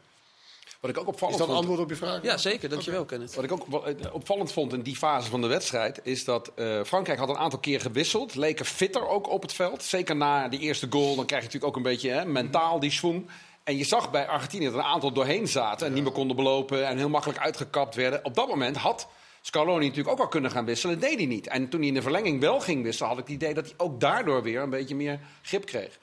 [0.79, 2.23] Wat ik ook Is opvallend dat vond, antwoord op je vraag?
[2.23, 2.69] Ja, zeker.
[2.69, 3.35] Dankjewel, Kenneth.
[3.35, 6.51] Wat ik ook wel, eh, opvallend vond in die fase van de wedstrijd, is dat
[6.55, 8.35] eh, Frankrijk had een aantal keer gewisseld.
[8.35, 9.83] Leken fitter ook op het veld.
[9.83, 12.91] Zeker na die eerste goal, dan krijg je natuurlijk ook een beetje hè, mentaal die
[12.91, 13.29] schwung.
[13.63, 16.35] En je zag bij Argentinië dat er een aantal doorheen zaten en niet meer konden
[16.35, 18.25] belopen en heel makkelijk uitgekapt werden.
[18.25, 19.07] Op dat moment had
[19.41, 21.47] Scaloni natuurlijk ook al kunnen gaan wisselen, dat deed hij niet.
[21.47, 23.73] En toen hij in de verlenging wel ging wisselen, had ik het idee dat hij
[23.77, 25.99] ook daardoor weer een beetje meer grip kreeg.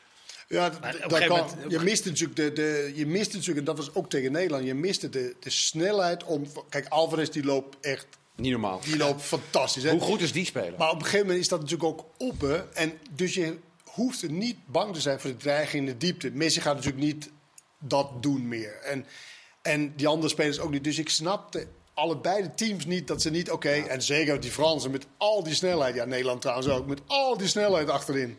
[0.49, 0.71] Ja,
[1.09, 4.33] dat kan, je mist natuurlijk, de, de, je mist natuurlijk, en dat was ook tegen
[4.33, 6.47] Nederland, je miste de, de snelheid om.
[6.69, 8.81] Kijk, Alvarez die loopt echt, Niet normaal.
[8.85, 9.83] die loopt fantastisch.
[9.83, 9.91] Hè?
[9.91, 10.75] Hoe goed is die speler?
[10.79, 12.41] Maar op een gegeven moment is dat natuurlijk ook op.
[12.41, 12.73] Hè?
[12.73, 16.31] En dus je hoeft er niet bang te zijn voor de dreiging in de diepte.
[16.31, 17.31] Messi gaat natuurlijk niet
[17.79, 18.81] dat doen meer.
[18.83, 19.07] En,
[19.63, 20.85] en die andere spelers ook niet.
[20.85, 24.91] Dus ik snapte allebei de teams niet dat ze niet, oké, en zeker die Fransen
[24.91, 28.39] met al die snelheid, ja, Nederland trouwens ook, met al die snelheid achterin.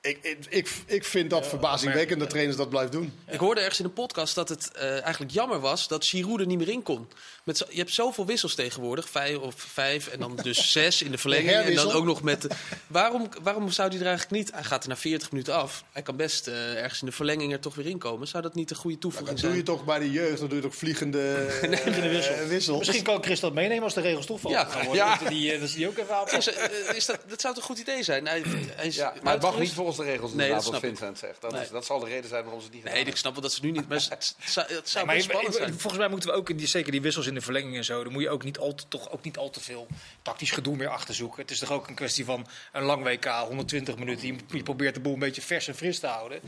[0.00, 3.12] Ik, ik, ik, ik vind dat verbazingwekkend dat trainers dat blijven doen.
[3.30, 6.46] Ik hoorde ergens in een podcast dat het eh, eigenlijk jammer was dat Giroud er
[6.46, 7.08] niet meer in kon.
[7.44, 11.10] Met zo- je hebt zoveel wissels tegenwoordig, vijf of vijf en dan dus zes in
[11.10, 11.50] de verlenging.
[11.50, 12.46] En dan ook nog met.
[12.86, 14.52] waarom, waarom zou hij er eigenlijk niet?
[14.54, 15.84] Hij gaat er na 40 minuten af.
[15.92, 18.28] Hij kan best eh, ergens in de verlenging er toch weer in komen.
[18.28, 19.64] Zou dat niet een goede Dat toevoeging doe je zijn?
[19.66, 21.32] toch bij de jeugd, dan doe je toch vliegende
[21.62, 22.78] eh, wissels.
[22.78, 25.04] Misschien kan Chris dat meenemen als de regels toch Ja, gaan worden.
[25.04, 25.16] ja.
[25.18, 26.54] Dat, die, dat ze die ook even aanpassen.
[26.88, 28.26] Is, is dat, dat zou toch een goed idee zijn?
[28.26, 28.42] Hij,
[28.76, 30.88] hij is Ja, maar het mag niet volgens de regels Nee, dat wat snap ik.
[30.88, 31.40] Vincent zegt.
[31.40, 31.62] Dat, Nee.
[31.62, 33.52] is, dat zal de reden zijn waarom ze het niet Nee, ik snap wel dat
[33.52, 33.88] ze nu niet.
[33.88, 35.78] Maar het zou, het zou maar zijn.
[35.78, 38.04] volgens mij moeten we ook, in die, zeker die wissels in de verlenging en zo,
[38.04, 39.86] dan moet je ook niet al te, toch ook niet al te veel
[40.22, 41.42] tactisch gedoe meer achter zoeken.
[41.42, 44.26] Het is toch ook een kwestie van een lang WK, 120 minuten.
[44.26, 46.40] Je, je probeert de boel een beetje vers en fris te houden.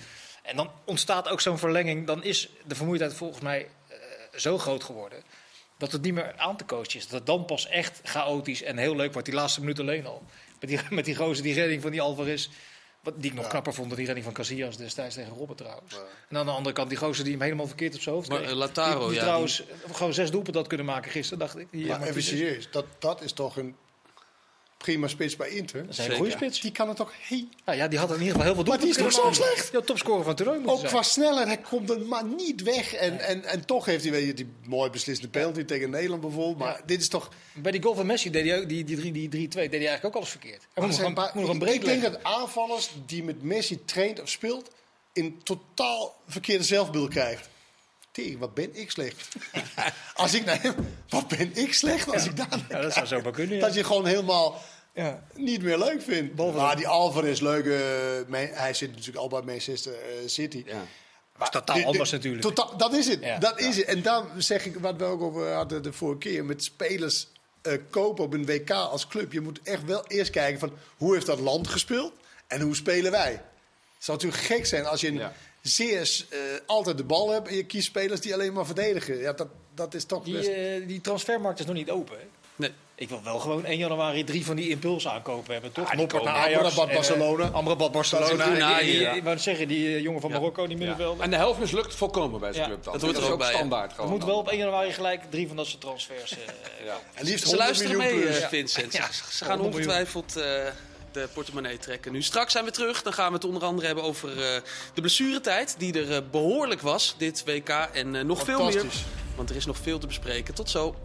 [0.42, 2.06] En dan ontstaat ook zo'n verlenging.
[2.06, 3.96] Dan is de vermoeidheid volgens mij eh,
[4.36, 5.22] zo groot geworden.
[5.76, 7.02] Dat het niet meer aan te coachen is.
[7.02, 9.28] Dat het dan pas echt chaotisch en heel leuk wordt.
[9.28, 10.22] Die laatste minuut alleen al.
[10.60, 12.48] Met die, met die gozer, die redding van die Alvarez.
[13.02, 15.94] Wat, die ik nog knapper vond dan die redding van Casillas destijds tegen Robben trouwens.
[16.28, 18.38] En aan de andere kant die gozer die hem helemaal verkeerd op zijn hoofd Maar,
[18.38, 18.50] kreeg.
[18.50, 21.66] eh, Lautaro, die, die ja, trouwens gewoon zes doelpunten had kunnen maken gisteren, dacht ik.
[21.70, 23.76] Die, Maar maar even serieus, dat, dat is toch een
[24.84, 25.86] prima spits bij Inter.
[25.86, 26.60] Dat is een goede spits.
[26.60, 27.44] Die kan het toch heel...
[27.64, 29.72] Nou ja, die had in ieder geval heel veel Maar die is toch zo slecht?
[29.72, 30.90] Ja, topscorer van moeten Ook zijn.
[30.92, 32.94] qua snelheid, hij komt er maar niet weg.
[32.94, 36.58] En, en, en toch heeft hij weet je, die mooi beslissende penalty tegen Nederland bijvoorbeeld.
[36.58, 36.80] Maar Ja.
[36.86, 37.28] dit is toch...
[37.54, 39.70] Bij die goal van Messi deed hij ook, die, die, drie- die 3-2 deed hij
[39.70, 40.60] eigenlijk ook alles verkeerd.
[40.60, 43.42] Hij moet nog zijn een, paar- moet ik, break ik denk dat aanvallers die met
[43.42, 44.70] Messi traint of speelt...
[45.12, 47.48] in totaal verkeerde zelfbeeld krijgt.
[48.38, 49.28] Wat ben ik slecht.
[50.14, 50.74] als ik naar hem...
[51.08, 53.56] Wat ben ik slecht als ik daar Ja, dat zou zo maar kunnen.
[53.56, 53.60] ja.
[53.66, 54.62] Dat je gewoon helemaal
[54.94, 55.22] Ja.
[55.34, 56.34] niet meer leuk vindt.
[56.34, 57.66] Behalve maar die Alvarez, leuk.
[57.66, 60.62] eh, Man- hij zit natuurlijk al bij Manchester eh, City.
[60.66, 60.82] Ja.
[61.38, 62.42] Dat is totaal anders natuurlijk.
[62.42, 63.22] totaal- dat is het.
[63.24, 63.38] Ja.
[63.38, 63.84] Dat is het.
[63.86, 67.28] En dan zeg ik wat we ook over hadden de vorige keer met spelers
[67.62, 69.32] eh, kopen op een WK als club.
[69.32, 72.12] Je moet echt wel eerst kijken van hoe heeft dat land gespeeld
[72.46, 73.30] en hoe spelen wij.
[73.30, 75.32] Het zou natuurlijk gek zijn als je een Ja.
[75.62, 79.18] Zeer eh, altijd de bal hebt en je kiest spelers die alleen maar verdedigen.
[79.18, 80.48] Ja, dat, dat is toch Die, best...
[80.48, 82.16] eh, die transfermarkt is nog niet open.
[82.18, 82.24] Hè?
[82.56, 82.70] Nee.
[82.94, 85.88] Ik wil wel gewoon 1 januari drie van die impuls aankopen hebben, toch?
[85.88, 86.34] die Noppert komen.
[86.34, 86.56] naar Ajax.
[86.62, 87.46] Amrabat, en, eh, Barcelona.
[87.48, 88.78] Amrabat, Barcelona.
[88.78, 90.30] Die- zeggen, die jongen van.
[90.30, 91.24] Marokko, die middenvelder.
[91.24, 92.92] En de helft mislukt volkomen bij zijn Ja, club dan.
[92.92, 94.10] dat er is ook bij, standaard Er gewoon.
[94.10, 94.28] moet dan.
[94.28, 96.30] wel op 1 januari gelijk drie van dat soort transfers.
[96.84, 96.98] Ja.
[97.14, 98.44] en liefst Ze 100 luisteren miljoen mee, plus.
[98.44, 98.92] Vincent.
[98.92, 99.12] Ja.
[99.12, 99.96] Ze, ze gaan 100 miljoen.
[99.96, 100.72] ongetwijfeld eh,
[101.12, 102.12] de portemonnee trekken.
[102.12, 103.02] Nu straks zijn we terug.
[103.02, 104.60] Dan gaan we het onder andere hebben over eh,
[104.94, 105.74] de blessuretijd.
[105.78, 107.68] Die er eh, behoorlijk was, dit WK.
[107.68, 108.84] En eh, nog veel meer.
[109.36, 110.54] Want er is nog veel te bespreken.
[110.54, 110.96] Tot zo.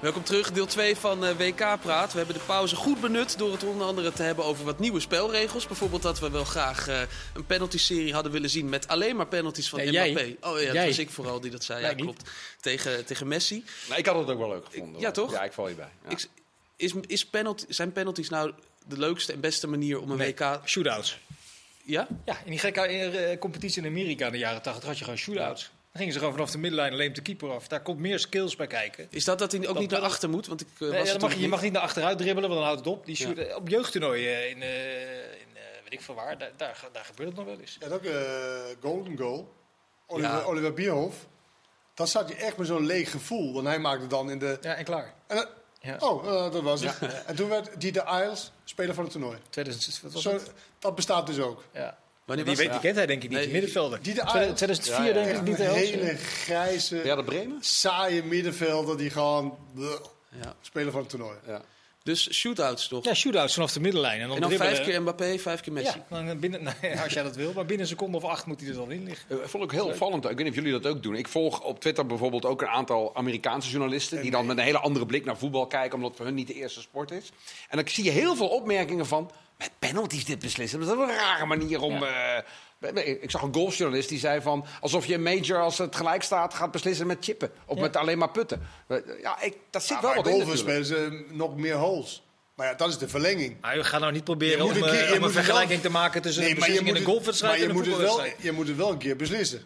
[0.00, 2.12] Welkom terug, deel 2 van eh, WK Praat.
[2.12, 5.00] We hebben de pauze goed benut door het onder andere te hebben over wat nieuwe
[5.00, 5.66] spelregels.
[5.66, 7.00] Bijvoorbeeld dat we wel graag eh,
[7.34, 10.10] een penalty-serie hadden willen zien met alleen maar penalties van Ja, jij.
[10.10, 10.36] Mbappé.
[10.48, 10.86] Oh ja, dat Jij.
[10.86, 11.80] was ik vooral die dat zei.
[11.84, 12.04] Ja, niet.
[12.04, 12.30] klopt.
[12.60, 13.64] Tegen, tegen Messi.
[13.88, 15.00] Nou, ik had het ook wel leuk gevonden.
[15.00, 15.32] ja, toch?
[15.32, 15.88] Ja, ik val hierbij.
[16.04, 16.10] Ja.
[16.10, 16.28] Ik-
[16.76, 18.52] is, is penalty, zijn penalties nou
[18.86, 20.60] de leukste en beste manier om een Nee, WK...
[20.64, 21.18] shootouts.
[21.82, 22.06] Ja?
[22.24, 25.18] Ja, in die gekke eh, competitie in Amerika in de jaren 80 had je gewoon
[25.18, 25.70] shootouts.
[25.92, 27.68] Dan gingen ze gewoon vanaf de middenlijn alleen op de keeper af.
[27.68, 29.06] Daar komt meer skills bij kijken.
[29.10, 30.46] Is dat dat hij ook Dat niet naar achter moet?
[30.46, 32.48] Want ik eh, Nee, was ja, dan mag toen je, mag niet naar achteruit dribbelen,
[32.50, 33.06] want dan houdt het op.
[33.06, 33.24] Die Ja.
[33.44, 37.28] shoot, Op jeugdtoernooien in, eh, in eh, weet ik veel waar, daar, daar, daar gebeurt
[37.28, 37.76] het nog wel eens.
[37.80, 39.52] Ja, en ook eh, Golden Goal.
[40.06, 40.42] Oliver, Ja.
[40.42, 41.26] Oliver Bierhoff.
[41.94, 43.52] Dan zat je echt met zo'n leeg gevoel.
[43.52, 44.58] Want hij maakte dan in de...
[44.60, 45.14] Ja, en klaar.
[45.26, 45.46] En dan-
[45.82, 45.96] Ja.
[45.98, 47.24] Oh, eh, dat was het.
[47.26, 49.38] En toen werd Dieter Iles speler van het toernooi.
[49.50, 50.52] 2000, wat was Zo, het?
[50.78, 51.64] dat bestaat dus ook.
[51.72, 51.98] Ja.
[52.30, 54.02] Wanneer Die, was weet, die kent hij denk ik niet, Nee, middenvelder.
[54.02, 54.20] die de
[54.54, 55.90] 2004 Ja, ja, denk ik niet de een helft.
[55.90, 57.56] hele grijze, Ja, de Bremen?
[57.60, 59.58] saaie middenvelder die gewoon...
[59.74, 59.90] bleh,
[60.42, 60.54] Ja.
[60.60, 61.36] speler van het toernooi.
[61.46, 61.62] Ja.
[62.02, 63.04] Dus shootouts toch?
[63.04, 64.20] Ja, shootouts vanaf de middenlijn.
[64.20, 64.76] En dan, en dan dribbelen.
[64.76, 65.98] vijf keer Mbappé, vijf keer Messi.
[66.10, 67.52] Ja, dan binnen, nou, als jij dat wil.
[67.52, 69.40] Maar binnen een seconde of acht moet hij er dan in liggen.
[69.42, 70.24] Eh, vond ik heel opvallend.
[70.24, 71.14] Ik weet niet of jullie dat ook doen.
[71.14, 74.22] Ik volg op Twitter bijvoorbeeld ook een aantal Amerikaanse journalisten.
[74.22, 75.92] Die dan met een hele andere blik naar voetbal kijken.
[75.94, 77.32] Omdat het voor hun niet de eerste sport is.
[77.68, 79.30] En dan zie je heel veel opmerkingen van.
[79.60, 80.80] Met penalties dit beslissen.
[80.80, 82.02] Dat is wel een rare manier om.
[82.02, 84.64] eh, ik zag een golfjournalist die zei van.
[84.80, 87.50] Alsof je een major als het gelijk staat gaat beslissen met chippen.
[87.66, 87.82] Of Ja.
[87.82, 88.62] met alleen maar putten.
[89.22, 92.22] Ja, ik, dat zit Ja, wel wat in spelen ze nog meer holes.
[92.54, 93.56] Maar ja, dat is de verlenging.
[93.60, 95.98] Maar je gaat nou niet proberen om, een keer- eh, om een vergelijking wel- te
[95.98, 97.84] maken tussen Nee, een maar je beslissing moet in een golfwedstrijd maar en je een
[97.86, 98.46] moet het wel, voetbalwedstrijd.
[98.50, 99.62] je moet het wel een keer beslissen.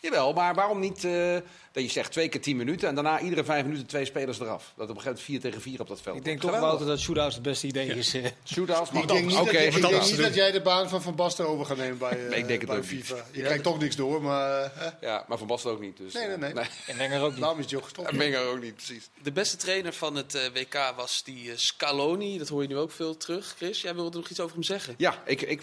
[0.00, 1.36] Jawel, maar waarom niet eh,
[1.72, 4.72] dat je zegt twee keer tien minuten en daarna iedere vijf minuten twee spelers eraf?
[4.76, 6.16] Dat op een gegeven moment vier tegen vier op dat veld.
[6.16, 6.50] Ik denk toch.
[6.50, 8.14] Wouter, dat shootouts het beste idee is.
[8.14, 8.24] eh.
[8.44, 11.02] Shootouts, maar Ik denk niet, dat, je- ik denk niet dat jij de baan van
[11.02, 13.04] Van Basten over gaat nemen bij, eh, Nee, ik denk het bij ook niet.
[13.04, 13.24] FIFA.
[13.32, 15.96] Je krijgt toch niks door, maar eh, Ja, maar Van Basten ook niet.
[15.96, 16.52] Dus, Nee, nee, eh, nee.
[16.52, 16.64] nee.
[16.86, 17.40] En Wenger ook niet.
[17.40, 18.08] daarom is ook gestopt.
[18.08, 19.08] En Menger ook niet, precies.
[19.22, 22.38] De beste trainer van het WK was die Scaloni.
[22.38, 23.54] Dat hoor je nu ook veel terug.
[23.56, 24.94] Chris, jij wilde nog iets over hem zeggen?
[24.98, 25.62] Ja, ik, ik,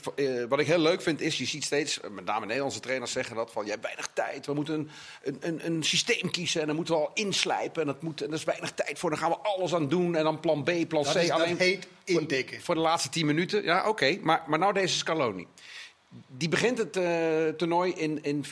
[0.49, 3.51] wat ik heel leuk vind is, je ziet steeds, met name Nederlandse trainers zeggen dat
[3.51, 4.89] van, je hebt weinig tijd, we moeten een,
[5.23, 8.27] een, een, een systeem kiezen en dan moeten we al inslijpen en dat, moet, en
[8.27, 10.71] er is weinig tijd voor, dan gaan we alles aan doen en dan plan B,
[10.88, 11.08] plan C.
[11.08, 12.62] Is, dat alleen heet indekken.
[12.62, 15.47] voor de laatste tien minuten, ja oké, maar, maar nou deze Scaloni.
[16.27, 18.45] Die begint het eh, toernooi in, in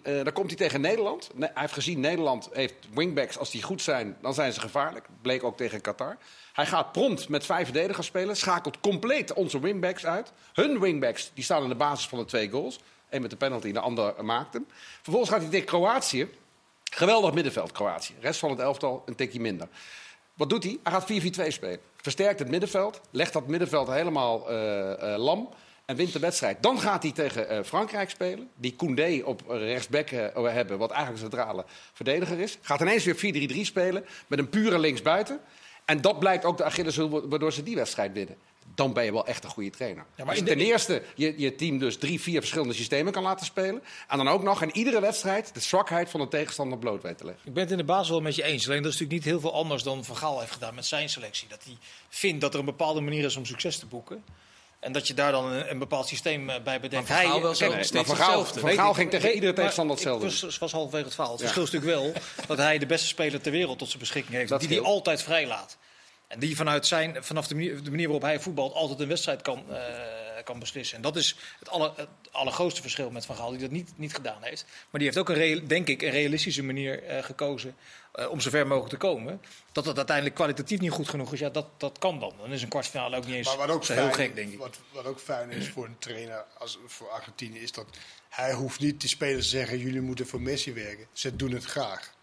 [0.00, 0.02] 4-3-3.
[0.02, 1.30] Eh, dan komt hij tegen Nederland.
[1.34, 3.38] Ne- hij heeft gezien, Nederland heeft wingbacks.
[3.38, 5.06] Als die goed zijn, dan zijn ze gevaarlijk.
[5.22, 6.16] Bleek ook tegen Qatar.
[6.52, 8.36] Hij gaat prompt met vijf verdedigers spelen.
[8.36, 10.32] Schakelt compleet onze wingbacks uit.
[10.52, 12.78] Hun wingbacks die staan in de basis van de twee goals.
[13.10, 14.66] Eén met de penalty, de ander maakt hem.
[15.02, 16.28] Vervolgens gaat hij tegen Kroatië.
[17.00, 18.14] Geweldig middenveld, Kroatië.
[18.20, 19.68] Rest van het elftal een tikje minder.
[20.34, 20.78] Wat doet hij?
[20.82, 21.78] Hij gaat 4-4-2 spelen.
[21.96, 23.00] Versterkt het middenveld.
[23.10, 25.48] Legt dat middenveld helemaal eh, eh, lam.
[25.84, 26.62] En wint de wedstrijd.
[26.62, 28.50] Dan gaat hij tegen eh, Frankrijk spelen.
[28.54, 30.78] Die Koundé op rechtsback hebben.
[30.78, 32.58] Wat eigenlijk een centrale verdediger is.
[32.60, 34.04] Gaat ineens weer 4-3-3 spelen.
[34.26, 35.40] Met een pure linksbuiten.
[35.84, 38.36] En dat blijkt ook de Achilleshiel waardoor ze die wedstrijd winnen.
[38.74, 40.04] Dan ben je wel echt een goede trainer.
[40.16, 43.12] maar Als je in de- ten eerste je, je team dus drie, vier verschillende systemen
[43.12, 43.82] kan laten spelen.
[44.08, 47.24] En dan ook nog in iedere wedstrijd de zwakheid van de tegenstander bloot weet te
[47.24, 47.42] leggen.
[47.46, 48.66] Ik ben het in de basis wel met je eens.
[48.68, 51.08] Alleen dat is natuurlijk niet heel veel anders dan Van Gaal heeft gedaan met zijn
[51.08, 51.48] selectie.
[51.48, 51.76] Dat hij
[52.08, 54.24] vindt dat er een bepaalde manier is om succes te boeken.
[54.80, 57.08] En dat je daar dan een, een bepaald systeem eh, bij bedenkt.
[57.08, 58.60] Maar Van Gaal wel zo- kijk, Nee, steeds maar Van Gaal, hetzelfde.
[58.60, 58.96] Van Weet Gaal ik.
[58.96, 60.46] ging tegen iedere maar tegenstander hetzelfde.
[60.46, 61.32] was, was halverwege het verhaal.
[61.32, 61.46] Het Ja.
[61.52, 64.48] verschil is natuurlijk wel dat hij de beste speler ter wereld tot zijn beschikking heeft.
[64.48, 65.76] Dat die hij altijd vrijlaat.
[66.30, 69.42] En die vanuit zijn, vanaf de manier, de manier waarop hij voetbalt altijd een wedstrijd
[69.42, 70.96] kan, eh, kan beslissen.
[70.96, 74.14] En dat is het, aller, het allergrootste verschil met Van Gaal, die dat niet, niet
[74.14, 74.64] gedaan heeft.
[74.64, 77.76] Maar die heeft ook, een real- denk ik, een realistische manier eh, gekozen
[78.12, 79.40] eh, om zo ver mogelijk te komen.
[79.72, 82.32] Dat dat uiteindelijk kwalitatief niet goed genoeg is, ja, dat, dat kan dan.
[82.40, 84.52] Dan is een kwartfinale ook niet eens Maar wat ook, zo fijn, heel gek, denk
[84.52, 84.58] ik.
[84.58, 87.86] Wat, wat ook fijn is voor een trainer als voor Argentinië is dat
[88.28, 91.06] hij hoeft niet de spelers te zeggen: jullie moeten voor Messi werken.
[91.12, 92.14] Ze doen het graag.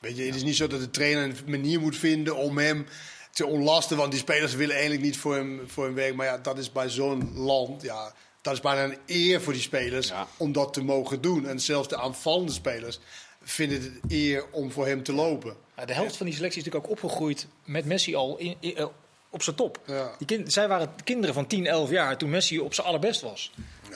[0.00, 2.86] Weet je, het is niet zo dat de trainer een manier moet vinden om hem
[3.34, 6.16] te ontlasten, want die spelers willen eigenlijk niet voor hem, voor hem werken.
[6.16, 9.62] Maar ja, dat is bij zo'n land, ja, dat is bijna een eer voor die
[9.62, 10.26] spelers Ja.
[10.36, 11.46] om dat te mogen doen.
[11.46, 12.98] En zelfs de aanvallende spelers
[13.42, 15.56] vinden het eer om voor hem te lopen.
[15.76, 18.76] Ja, de helft van die selectie is natuurlijk ook opgegroeid met Messi al in, in-
[18.76, 18.86] eh,
[19.34, 19.78] op zijn top.
[19.86, 20.14] Ja.
[20.18, 23.52] Die kind, zij waren kinderen van 10, 11 jaar toen Messi op zijn allerbest was.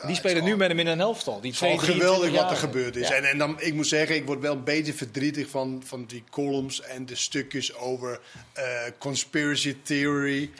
[0.06, 1.40] die spelen nu met hem in een elftal.
[1.40, 3.08] Die twee, geweldig 23 wat er gebeurd is.
[3.08, 3.14] Ja.
[3.14, 6.24] En, en dan, ik moet zeggen, ik word wel een beetje verdrietig van, van die
[6.30, 8.20] columns en de stukjes over
[8.52, 8.64] eh,
[8.98, 10.50] conspiracy theory.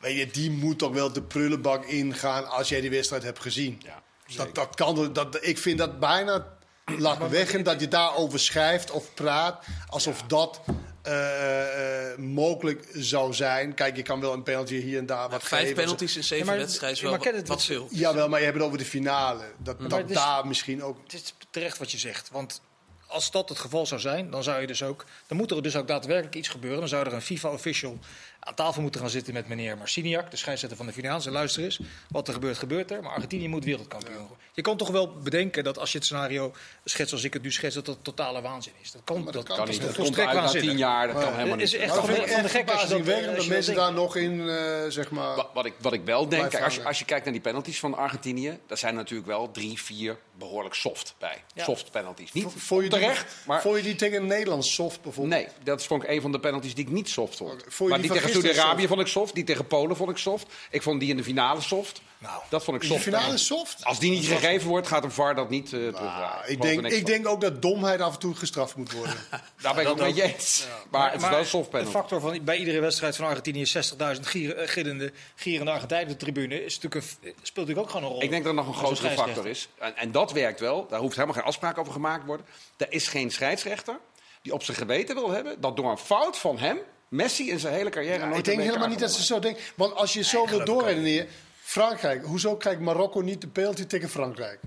[0.00, 3.82] Weet je, die moet toch wel de prullenbak ingaan als jij die wedstrijd hebt gezien.
[3.84, 4.02] Ja,
[4.36, 6.56] dat, dat kan, dat, ik vind dat bijna
[6.96, 10.60] laat me weg dat je daarover schrijft of praat alsof dat
[11.08, 13.74] eh, eh, mogelijk zou zijn.
[13.74, 15.82] Kijk, je kan wel een penalty hier en daar wat Vijf geven.
[15.82, 17.88] penalties in zeven Ja, wedstrijden is ja, wel wat, het- wat veel.
[17.90, 19.44] Jawel, maar je hebt het over de finale.
[19.58, 20.96] Dat, dat het is- daar misschien ook...
[21.02, 22.28] Het is terecht wat je zegt.
[22.32, 22.60] Want
[23.06, 25.04] als dat het geval zou zijn, dan zou je dus ook.
[25.26, 26.78] Dan moet er dus ook daadwerkelijk iets gebeuren.
[26.80, 27.98] Dan zou er een FIFA-official
[28.40, 31.24] aan tafel moeten gaan zitten met meneer Marciniak, de scheidsrechter van de finale.
[31.24, 33.02] En luister eens, wat er gebeurt, gebeurt er.
[33.02, 34.36] Maar Argentinië moet wereldkampioen worden.
[34.52, 36.52] Je kan toch wel bedenken dat als je het scenario
[36.84, 38.90] schetst zoals ik het nu schets, dat dat totale waanzin is.
[38.92, 39.86] Dat kan, dat dat, kan Kan is niet.
[39.86, 41.06] Dat komt uit na tien jaar.
[41.12, 41.80] Dat kan helemaal Het is niet.
[41.80, 43.24] echt Maar van dat de, vind ik van de echt gek als je dat, als
[43.26, 45.36] dat dat mensen daar nog in, eh, zeg maar...
[45.36, 47.78] Wat, wat, ik, wat ik wel denk, als, je- als je kijkt naar die penalties
[47.78, 51.44] van Argentinië, daar zijn natuurlijk wel drie, vier behoorlijk soft bij.
[51.54, 51.64] Ja.
[51.64, 52.32] Soft penalties.
[52.32, 55.36] Niet Vond je die- terecht, maar Vond je die tegen Nederland soft bijvoorbeeld?
[55.42, 57.50] nee, dat vond ik een van de penalties die ik niet soft vond.
[57.62, 58.88] Vond je maar die die, tegen Saudi-Arabië soft?
[58.88, 60.46] vond ik soft, die tegen Polen vond ik soft.
[60.70, 62.00] Ik vond die in de finale soft.
[62.18, 63.04] Nou, dat vond ik soft.
[63.04, 63.84] de finale soft?
[63.84, 66.42] Als die niet gegeven wordt, gaat een VAR dat niet eh terugdraaien.
[66.42, 69.14] Ah, ik, denk, ik denk ook dat domheid af en toe gestraft moet worden.
[69.62, 70.66] Daar ben ik ook je eens.
[70.90, 74.20] Maar, het is wel een soft de factor van bij iedere wedstrijd van Argentinië 60.000
[74.20, 78.02] gier, eh, gillende, gierende Argentijnen op de tribune is natuurlijk een, speelt natuurlijk ook gewoon
[78.02, 78.22] een rol.
[78.22, 79.68] Ik denk dat er nog een grotere factor is.
[79.78, 80.86] En, en dat werkt wel.
[80.86, 82.46] Daar hoeft helemaal geen afspraak over gemaakt te worden.
[82.76, 83.98] Er is geen scheidsrechter
[84.42, 87.74] die op zijn geweten wil hebben dat door een fout van hem Messi in zijn
[87.74, 89.62] hele carrière Ja, nooit ik denk helemaal niet dat ze zo denken.
[89.74, 91.28] Want als je zo wil doorredeneren...
[91.62, 94.60] Frankrijk, hoezo krijgt Marokko niet de penalty tegen Frankrijk?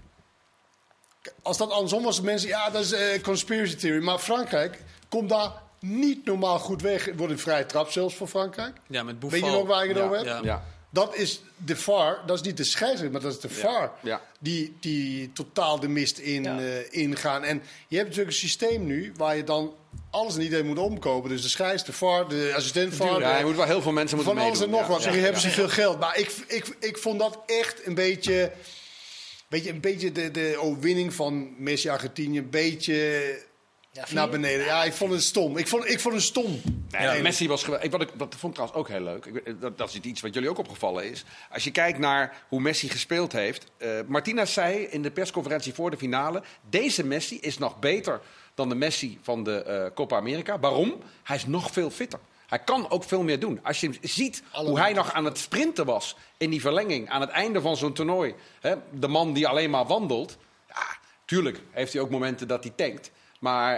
[1.41, 2.49] Als dat andersom was, mensen...
[2.49, 4.03] Ja, dat is eh, conspiracy theory.
[4.03, 7.05] Maar Frankrijk komt daar niet normaal goed weg.
[7.05, 8.77] Het wordt een vrije trap zelfs voor Frankrijk.
[8.87, 10.25] Ja, met Weet je nog waar ik het Ja, over heb?
[10.25, 10.39] ja.
[10.43, 10.63] Ja.
[10.93, 13.91] Dat is de VAR, dat is niet de scheidsrechter, maar dat is de VAR.
[14.03, 14.21] ja.
[14.39, 16.59] Die, die totaal de mist in, Ja.
[16.59, 17.43] eh, ingaan.
[17.43, 19.73] En je hebt natuurlijk een systeem nu waar je dan
[20.09, 21.29] alles en iedereen moet omkopen.
[21.29, 23.19] Dus de scheids, de VAR, de assistent VAR.
[23.19, 25.11] Ja, je moet wel heel veel mensen moeten van alles en nog wat.
[25.11, 25.99] Nu hebben ze veel geld.
[25.99, 28.51] Maar ik, ik, ik vond dat echt een beetje
[29.47, 33.37] weet je, een beetje de, de overwinning van Messi Argentinië een beetje
[34.11, 34.65] naar beneden.
[34.65, 35.57] Ja, ik vond het stom.
[35.57, 36.61] Ik vond, ik vond het stom.
[36.91, 37.85] Nee, Ja, Messi was geweldig.
[37.85, 39.25] Ik, wat ik, dat vond ik trouwens ook heel leuk.
[39.25, 41.23] Ik, dat, dat is iets wat jullie ook opgevallen is.
[41.51, 43.65] Als je kijkt naar hoe Messi gespeeld heeft.
[43.77, 48.21] eh Martinez zei in de persconferentie voor de finale: deze Messi is nog beter
[48.55, 50.59] dan de Messi van de eh, Copa America.
[50.59, 50.95] Waarom?
[51.23, 52.19] Hij is nog veel fitter.
[52.47, 53.59] Hij kan ook veel meer doen.
[53.63, 57.21] Als je hem ziet hoe hij nog aan het sprinten was in die verlenging aan
[57.21, 58.35] het einde van zo'n toernooi.
[58.59, 60.37] Hè, de man die alleen maar wandelt.
[60.67, 63.11] Ja, tuurlijk heeft hij ook momenten dat hij tankt.
[63.41, 63.73] Maar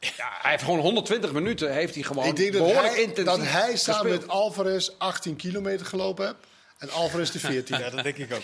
[0.00, 3.24] ja, hij heeft gewoon 120 minuten heeft hij gewoon Ik denk dat behoorlijk hij, intensief
[3.24, 4.20] dat hij samen gespeeld.
[4.20, 6.36] met Alvarez 18 kilometer gelopen heeft.
[6.78, 7.78] En Alvarez de 14.
[7.80, 8.42] Ja, dat denk ik ook.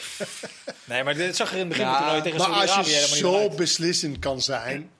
[0.85, 3.41] Nee, maar dit zag er in het begin Ja, toernooi tegen maar als je helemaal
[3.41, 4.91] niet zo beslissend kan zijn,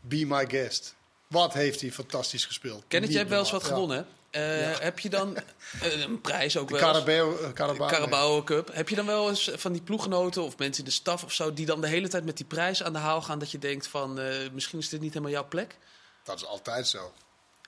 [0.00, 0.94] be my guest.
[1.26, 2.84] Wat heeft hij fantastisch gespeeld.
[2.88, 3.68] Kenneth, jij hebt wel eens wat Ja.
[3.68, 5.36] gewonnen, Eh, Heb je dan
[5.82, 6.82] eh, een prijs ook De wel?
[6.82, 8.70] Carabao, eh, Carabao, Carabao Cup.
[8.74, 11.52] Heb je dan wel eens van die ploeggenoten of mensen in de staf of zo...
[11.52, 13.38] die dan de hele tijd met die prijs aan de haal gaan...
[13.38, 15.76] dat je denkt van, eh, misschien is dit niet helemaal jouw plek?
[16.24, 17.12] Dat is altijd zo.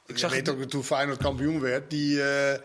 [0.06, 2.58] Ik zag weet het- ook toen Feyenoord kampioen werd, die, eh,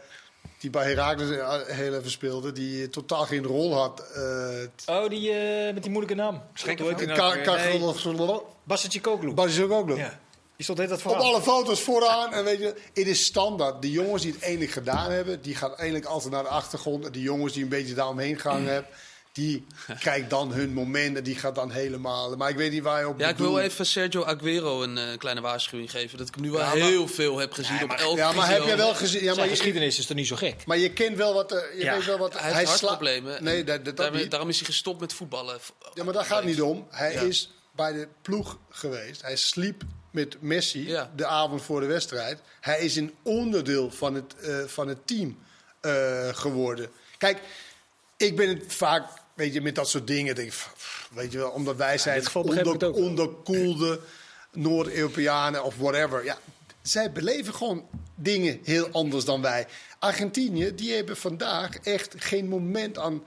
[0.60, 4.00] die bij Herakles eh, heel even speelde, die totaal geen rol had.
[4.14, 5.34] eh Oh, die
[5.74, 6.44] met die moeilijke naam.
[6.54, 7.46] Schenken Hoe heet die Ka- nou weer?
[7.46, 9.32] Nee, Ka- Basicoglu.
[9.34, 9.98] Bas is ook ook nog.
[9.98, 10.20] Ja.
[10.56, 11.22] Die stond de tijd Op vooraan.
[11.22, 12.34] alle foto's vooraan.
[12.34, 13.82] En weet je, het is standaard.
[13.82, 17.06] De jongens die het eindelijk gedaan hebben, die gaan eindelijk altijd naar de achtergrond.
[17.06, 18.92] En die jongens die een beetje daaromheen gehangen hebben,
[19.32, 19.66] die
[20.00, 22.36] krijgt dan hun moment en die gaat dan helemaal.
[22.36, 25.18] Maar ik weet niet waar je op Ja, ik wil even Sergio Aguero een eh,
[25.18, 26.18] kleine waarschuwing geven.
[26.18, 28.50] Dat ik hem nu wel Ja, maar- heel veel heb gezien op elf Ja, maar
[28.50, 29.20] heb je wel gezien?
[29.20, 30.66] Ja, maar Zijn je, geschiedenis is toch niet zo gek?
[30.66, 31.52] maar je kent wel wat.
[31.52, 31.94] eh, je Ja.
[31.96, 32.40] weet wel wat.
[32.40, 33.44] Hij heeft hartproblemen.
[33.44, 35.60] Nee, dat, dat, dat daarmee- daarom is hij gestopt met voetballen.
[35.94, 36.88] Ja, maar daar gaat het niet om.
[36.90, 37.22] Hij Ja.
[37.22, 39.22] is bij de ploeg geweest.
[39.22, 41.12] Hij sliep met Messi Ja.
[41.16, 42.40] de avond voor de wedstrijd.
[42.60, 45.38] Hij is een onderdeel van het, eh, van het team
[45.80, 46.90] eh, geworden.
[47.18, 47.40] Kijk,
[48.18, 50.36] ik ben het vaak, weet je, met dat soort dingen.
[50.36, 54.00] Denk ik, pff, weet je wel, omdat wij zijn onder, onderkoelde
[54.52, 56.24] Noord-Europeanen of whatever.
[56.24, 56.38] Ja,
[56.82, 59.68] zij beleven gewoon dingen heel anders dan wij.
[60.00, 63.24] Argentinië, die hebben vandaag echt geen moment aan,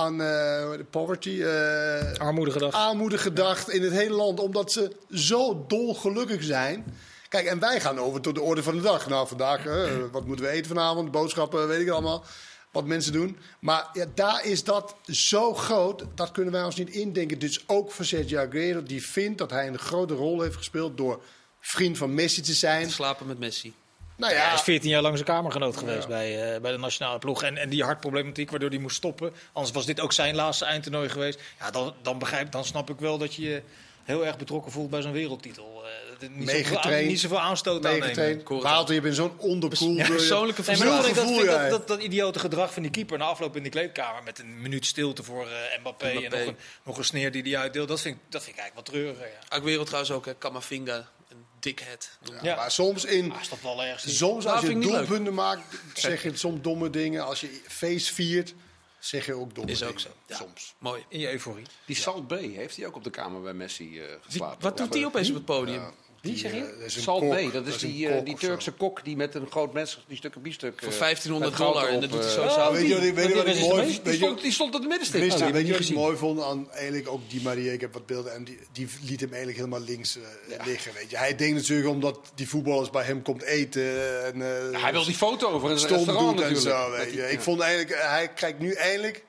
[0.00, 2.74] aan eh, poverty, eh, Armoede gedacht.
[2.74, 6.84] armoede gedacht in het hele land, omdat ze zo dolgelukkig zijn.
[7.28, 9.08] Kijk, en wij gaan over tot de orde van de dag.
[9.08, 11.10] Nou, vandaag, eh, wat moeten we eten vanavond?
[11.10, 12.24] Boodschappen, weet ik allemaal.
[12.72, 13.36] Wat mensen doen.
[13.60, 17.38] Maar ja, daar is dat zo groot, dat kunnen wij ons niet indenken.
[17.38, 21.22] Dus ook voor Sergio Aguero, die vindt dat hij een grote rol heeft gespeeld door
[21.60, 22.90] vriend van Messi te zijn.
[22.90, 23.74] Slapen met Messi.
[24.20, 27.18] Nou Hij ja, is 14 jaar lang zijn kamergenoot geweest bij, eh, bij de nationale
[27.18, 27.42] ploeg.
[27.42, 29.32] En, en die hartproblematiek waardoor hij moest stoppen.
[29.52, 31.40] Anders was dit ook zijn laatste eindtoernooi geweest.
[31.58, 33.62] Ja, dan, dan, begrijp, dan snap ik wel dat je je
[34.10, 35.82] heel erg betrokken voelt bij zo'n wereldtitel.
[35.84, 37.98] Eh, er niet, zoveel, niet zoveel aanstoot aan nemen.
[37.98, 38.42] meegetraind.
[38.42, 38.62] Koren.
[38.62, 40.04] Wouter, je bent zo'n onderkoelde...
[40.04, 41.44] Persoonlijke Nee, maar Zo'n dat, dat, ja.
[41.44, 44.60] dat, dat, dat idiote gedrag van die keeper na afloop in de kleedkamer met een
[44.60, 48.00] minuut stilte voor eh, Mbappé, en nog een, nog een sneer die hij uitdeelt, dat
[48.00, 49.26] vind, ik, dat vind ik eigenlijk wat treuriger.
[49.26, 49.56] Ja.
[49.58, 50.34] Aguero trouwens ook, hè.
[50.34, 52.10] Kamavinga, een dickhead.
[52.24, 52.44] noemen.
[52.44, 52.56] Ja.
[52.56, 53.32] Maar soms in...
[53.32, 54.16] Ah, is dat wel ergens?
[54.16, 55.62] Soms Nou, als je ik niet doelpunten maakt,
[55.94, 57.24] zeg je soms domme dingen.
[57.24, 58.54] Als je feest viert,
[59.00, 59.92] zeg je ook domme Is dingen.
[59.94, 60.08] ook zo.
[60.26, 60.36] Ja.
[60.36, 60.74] Soms.
[60.78, 61.04] Mooi.
[61.08, 61.64] In je euforie.
[61.86, 64.62] Die Salt B heeft hij ook op de kamer bij Messi eh, Die- geslapen.
[64.62, 65.82] wat doet die opeens op het podium?
[66.20, 66.58] Wie zeg je?
[66.58, 67.48] eh, dat is een Salt kok.
[67.48, 68.36] B, dat is een die, eh, kok die.
[68.36, 70.78] Turkse kok die met een groot mes, die stukken biefstuk...
[70.82, 71.88] Voor eh, 1500 met goud dollar.
[71.90, 72.72] En dat doet hij eh, zo samen.
[72.80, 74.74] weet je wat ik, weet je wat ik is mooi weet Die stond, die stond
[74.74, 75.30] op de middenstip.
[75.32, 77.72] Oh, die weet je wat ik mooi vond aan eigenlijk ook die Maria?
[77.72, 80.16] Ik heb wat beelden en die, die liet hem eigenlijk helemaal links
[80.48, 80.92] eh, liggen.
[80.94, 81.16] Weet je.
[81.16, 84.24] Hij denkt natuurlijk omdat die voetballers bij hem komt eten.
[84.24, 86.76] En, eh, Hij wil die foto over in stom restaurant doet en natuurlijk.
[86.84, 86.90] zo.
[86.90, 87.20] Dat Weet je.
[87.20, 89.24] hij- Ik vond eigenlijk, eh, hij kijkt nu eindelijk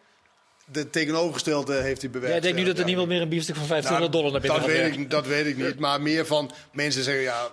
[0.72, 2.34] de tegenovergestelde heeft hij bewerkt.
[2.34, 4.42] Jij denkt nu dat er Ja, niemand meer een biefstuk van 1500 Nou, dollar naar
[4.42, 5.80] binnen dat gaat weet, ik, dat weet ik niet.
[5.80, 7.50] Maar meer van mensen zeggen ja,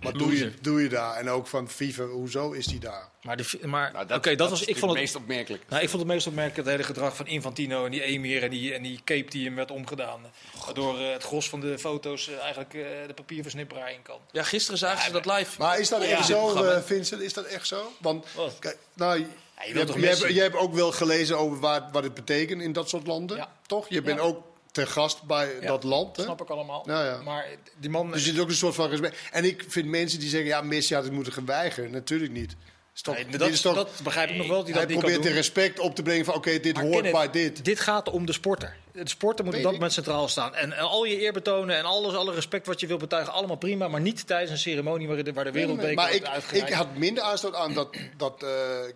[0.00, 1.16] wat doe je, doe je daar?
[1.16, 3.08] En ook van FIFA, hoezo is die daar?
[3.22, 5.62] Maar, de, maar Nou, oké, dat, was, is ik vond het meest opmerkelijk.
[5.68, 8.50] nou, ik vond het meest opmerkelijk het hele gedrag van Infantino en die Emir en
[8.50, 10.20] die, en die cape die hem werd omgedaan.
[10.64, 14.18] Waardoor eh, het gros van de foto's eh, eigenlijk eh, de papierversnipperaar in kan.
[14.32, 15.50] Ja, gisteren zagen ze dat live.
[15.58, 16.08] Maar is dat Ja.
[16.08, 17.20] echt zo, Vincent?
[17.22, 17.92] Is dat echt zo?
[17.98, 18.56] Want Wat?
[18.58, 19.26] kijk, nou,
[19.62, 20.34] je, je wilt hebt, toch je, hebt, Messi?
[20.34, 23.52] je hebt ook wel gelezen over waar, wat het betekent in dat soort landen, Ja.
[23.66, 23.88] toch?
[23.88, 24.24] Je bent Ja.
[24.24, 24.42] ook
[24.72, 26.16] te gast bij Ja, dat land.
[26.16, 26.22] Hè?
[26.22, 26.82] Snap ik allemaal.
[26.86, 27.22] Ja, ja.
[27.22, 27.46] Maar
[27.78, 28.06] die man...
[28.06, 29.18] Dus er zit ook een soort van respect.
[29.32, 31.90] En ik vind mensen die zeggen, ja, Messi had het moeten geweigeren.
[31.90, 32.56] Natuurlijk niet.
[33.04, 34.64] Nee, dit dat, is toch, dat begrijp ik nog wel.
[34.64, 37.12] Dat hij dat probeert de respect op te brengen van, oké, dit Maar hoort Kenneth,
[37.12, 37.64] bij dit.
[37.64, 38.76] Dit gaat om de sporter.
[38.92, 40.54] De sporter moet op dat moment centraal staan.
[40.54, 43.56] En, en al je eer betonen en alles, alle respect wat je wil betuigen, allemaal
[43.56, 43.88] prima.
[43.88, 46.96] Maar niet tijdens een ceremonie waar de, waar de wereldbeker maar wordt ik, ik had
[46.96, 48.48] minder aanstoot aan dat, dat, eh,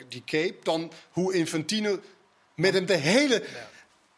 [0.08, 1.98] die cape dan hoe Infantino
[2.54, 3.42] met hem de hele,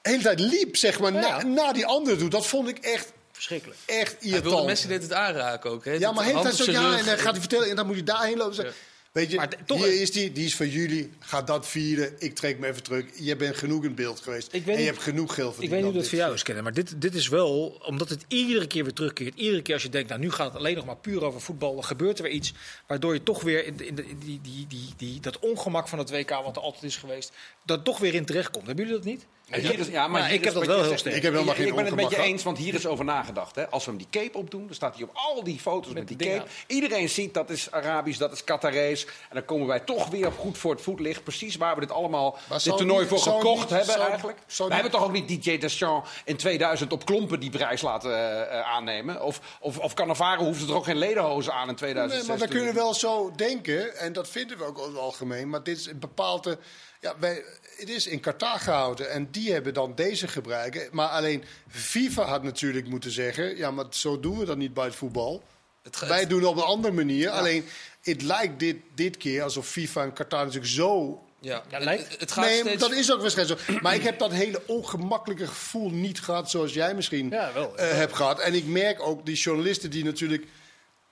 [0.02, 1.20] hele tijd liep, zeg maar, Ja.
[1.20, 2.30] na, na die andere doet.
[2.30, 3.78] Dat vond ik echt, Verschrikkelijk.
[3.86, 4.66] echt Hij wilde irritant.
[4.66, 5.84] Messi dit het aanraken ook.
[5.84, 5.92] Hè?
[5.92, 8.02] ja, maar hele tijd zo, ja, en dan gaat hij vertellen en dan moet je
[8.02, 8.64] daarheen lopen.
[8.64, 8.70] Ja.
[9.12, 11.10] Weet je, Maar toch- hier is die, die is van jullie.
[11.18, 12.12] Ga dat vieren.
[12.18, 13.04] Ik trek me even terug.
[13.18, 14.48] Je bent genoeg in beeld geweest.
[14.52, 15.72] Ik en je niet- hebt genoeg geld Ik verdiend.
[15.72, 18.24] weet niet hoe dat voor jou is, kennen, maar dit, dit is wel, omdat het
[18.28, 19.34] iedere keer weer terugkeert.
[19.34, 21.74] Iedere keer als je denkt, nou nu gaat het alleen nog maar puur over voetbal,
[21.74, 22.52] dan gebeurt er weer iets.
[22.86, 25.98] Waardoor je toch weer in, de, in de, die, die, die, die, dat ongemak van
[25.98, 27.32] het WK, wat er altijd is geweest,
[27.64, 28.66] daar toch weer in terechtkomt.
[28.66, 29.26] Hebben jullie dat niet?
[29.48, 31.14] En hier is, ja, maar hier ik heb dat wel heel sterk.
[31.16, 33.54] Ik heb helemaal geen Ik ben het met je eens, want hier is over nagedacht.
[33.54, 33.68] Hè.
[33.68, 36.16] Als we hem die cape opdoen, dan staat hij op al die foto's met, die
[36.16, 36.44] cape.
[36.66, 39.04] Iedereen ziet dat is Arabisch, dat is Qatarees.
[39.04, 41.22] En dan komen wij toch weer goed voor het voetlicht.
[41.22, 44.38] Precies waar we dit allemaal, Maar dit toernooi niet- voor gekocht niet- hebben zou- eigenlijk.
[44.46, 48.10] zou we hebben toch ook niet DJ Deschamps in 2000 op klompen die prijs laten
[48.14, 49.22] eh, eh, aannemen.
[49.22, 52.26] Of, of, of Cannavaro hoefde er ook geen ledenhozen aan in 2006.
[52.28, 55.48] Nee, maar we kunnen wel zo denken, en dat vinden we ook over het algemeen.
[55.48, 56.58] Maar dit is een bepaalde.
[57.02, 57.44] Ja, wij,
[57.76, 60.88] het is in Qatar gehouden en die hebben dan deze gebruiken.
[60.90, 64.84] Maar alleen FIFA had natuurlijk moeten zeggen: ja, maar zo doen we dat niet bij
[64.84, 65.42] het voetbal.
[65.82, 67.30] Het ge- Wij doen het op een andere manier.
[67.30, 67.64] Alleen,
[68.02, 72.32] het lijkt dit, dit keer alsof FIFA en Qatar natuurlijk zo Ja, lijkt- het- het
[72.32, 72.80] gaat nee, steeds...
[72.80, 73.72] dat is ook waarschijnlijk zo.
[73.80, 77.76] Maar ik heb dat hele ongemakkelijke gevoel niet gehad zoals jij misschien Ja, wel.
[77.76, 78.40] eh, hebt gehad.
[78.40, 80.46] En ik merk ook die journalisten die natuurlijk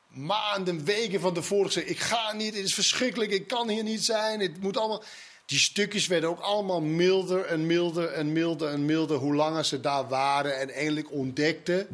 [0.08, 1.92] maanden, weken van tevoren zeggen...
[1.92, 5.02] ik ga niet, het is verschrikkelijk, ik kan hier niet zijn, het moet allemaal...
[5.50, 9.16] Die stukjes werden ook allemaal milder en milder en milder en milder...
[9.16, 11.86] hoe langer ze daar waren en eindelijk ontdekten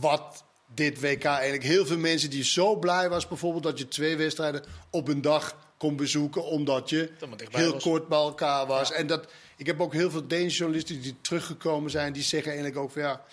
[0.00, 1.62] wat dit WK eigenlijk...
[1.62, 5.56] Heel veel mensen die zo blij was bijvoorbeeld dat je twee wedstrijden op een dag
[5.78, 6.44] kon bezoeken...
[6.44, 7.10] omdat je
[7.50, 7.82] heel was.
[7.82, 8.92] kort bij elkaar was.
[8.92, 9.26] En dat,
[9.56, 12.12] ik heb ook heel veel Deense journalisten die teruggekomen zijn...
[12.12, 13.24] die zeggen eigenlijk ook van ja,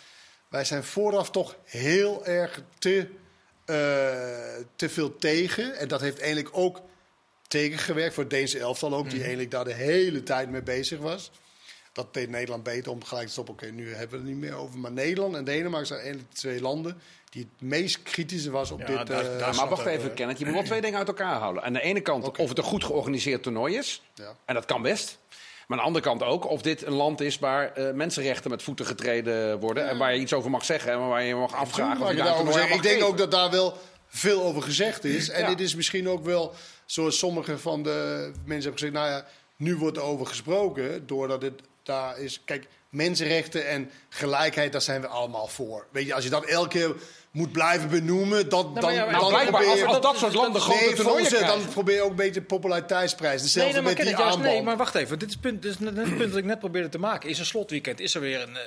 [0.50, 3.08] wij zijn vooraf toch heel erg te,
[3.66, 3.76] eh,
[4.76, 5.76] te veel tegen.
[5.76, 6.82] En dat heeft eigenlijk ook
[7.48, 9.10] tegengewerkt voor het Deense elftal ook...
[9.10, 11.32] die eigenlijk daar de hele tijd mee bezig was.
[11.92, 13.54] Dat deed Nederland beter om gelijk te stoppen.
[13.54, 14.78] Oké, nu hebben we het er niet meer over.
[14.80, 16.98] Maar Nederland en Denemarken zijn eigenlijk de twee landen...
[17.30, 19.08] die het meest kritische was op Ja, dit...
[19.08, 20.16] daar- eh, daar maar wacht even, eh.
[20.16, 20.40] Kenneth.
[20.40, 21.64] Je moet wel twee dingen uit elkaar houden.
[21.64, 24.02] Aan de ene kant of het een goed georganiseerd toernooi is.
[24.16, 24.36] Ja.
[24.46, 25.18] En dat kan best.
[25.68, 28.64] Maar aan de andere kant ook of dit een land is waar eh, mensenrechten met
[28.64, 29.90] voeten getreden worden.
[29.90, 32.00] En waar je iets over mag zeggen en waar je je mag afvragen.
[32.00, 33.78] Mag of je aan Ik denk mag ook dat daar wel
[34.08, 35.30] veel over gezegd is.
[35.30, 35.48] En Ja.
[35.48, 36.54] dit is misschien ook wel,
[36.86, 38.94] zoals sommige van de mensen hebben gezegd...
[38.94, 39.26] nou ja,
[39.58, 42.42] nu wordt er over gesproken, doordat het daar is...
[42.46, 45.88] Kijk, mensenrechten en gelijkheid, daar zijn we allemaal voor.
[45.92, 46.96] Weet je, als je dat elke keer
[47.36, 48.50] moet blijven benoemen...
[48.50, 49.86] Dat, dan, ja, dan Nou, blijkbaar, probeer als, je...
[49.86, 53.42] als dat soort landen grote Nee, toernooien dan probeer je ook een beetje de populariteitsprijs.
[53.42, 55.20] Hetzelfde Nee, nee, maar, met die juist, nee, maar wacht even.
[55.20, 57.30] Dit is, het punt, dit is net het punt dat ik net probeerde te maken.
[57.30, 58.62] Is een slotweekend, is er weer een, eh,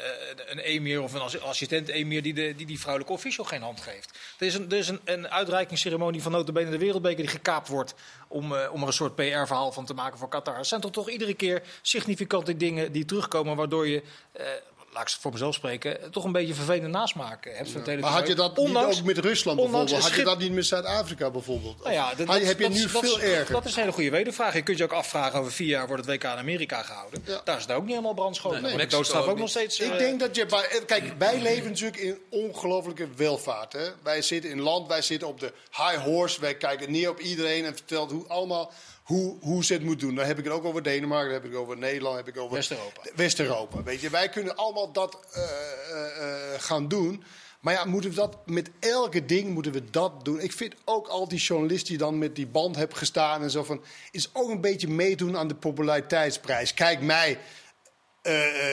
[0.47, 4.19] een emir of een assi- assistent-emir die, de, die die vrouwelijke official geen hand geeft.
[4.39, 7.95] Er is een, er is een, een uitreikingsceremonie van notabene de Wereldbeker die gekaapt wordt
[8.29, 10.57] om, eh, om er een soort PR-verhaal van te maken voor Qatar.
[10.57, 14.03] Het zijn toch toch iedere keer significante dingen die terugkomen waardoor je...
[14.33, 14.47] eh,
[14.93, 17.71] Laat ik voor mezelf spreken, toch een beetje vervelende nasmaak hebt.
[17.71, 20.03] Van Maar had je dat niet ook met Rusland bijvoorbeeld?
[20.03, 21.79] Had je dat niet met Zuid-Afrika bijvoorbeeld?
[21.83, 23.55] Nou ja, dat, had je- dat- heb je nu dat veel erger?
[23.55, 24.55] Dat is een hele goede wedervraag.
[24.55, 27.23] Je kunt je ook afvragen over vier jaar wordt het WK in Amerika gehouden.
[27.27, 27.41] Ja.
[27.45, 28.63] Daar is het ook niet helemaal brandschoon.
[28.63, 29.81] Nee, Nee, doodstraf ook nog steeds.
[29.81, 30.69] Ik eh, denk dat je bij.
[30.69, 33.73] eh, Kijk, wij leven natuurlijk in ongelofelijke welvaart.
[33.73, 33.89] Hè?
[34.03, 36.41] Wij zitten in land, wij zitten op de high horse.
[36.41, 38.73] Wij kijken neer op iedereen en vertelt hoe allemaal.
[39.09, 40.15] Hoe, hoe ze het moet doen.
[40.15, 42.35] Dan heb ik het ook over Denemarken, dan heb ik het over Nederland, dan heb
[42.35, 43.03] ik over West-Europa.
[43.15, 43.83] West-Europa.
[43.83, 47.25] Weet je, wij kunnen allemaal dat eh, eh, eh, gaan doen.
[47.61, 50.41] Maar ja, moeten we dat met elke ding moeten we dat doen?
[50.41, 53.65] Ik vind ook al die journalist die dan met die band hebt gestaan en zo
[53.65, 56.75] van, is ook een beetje meedoen aan de populariteitsprijs.
[56.75, 57.39] Kijk mij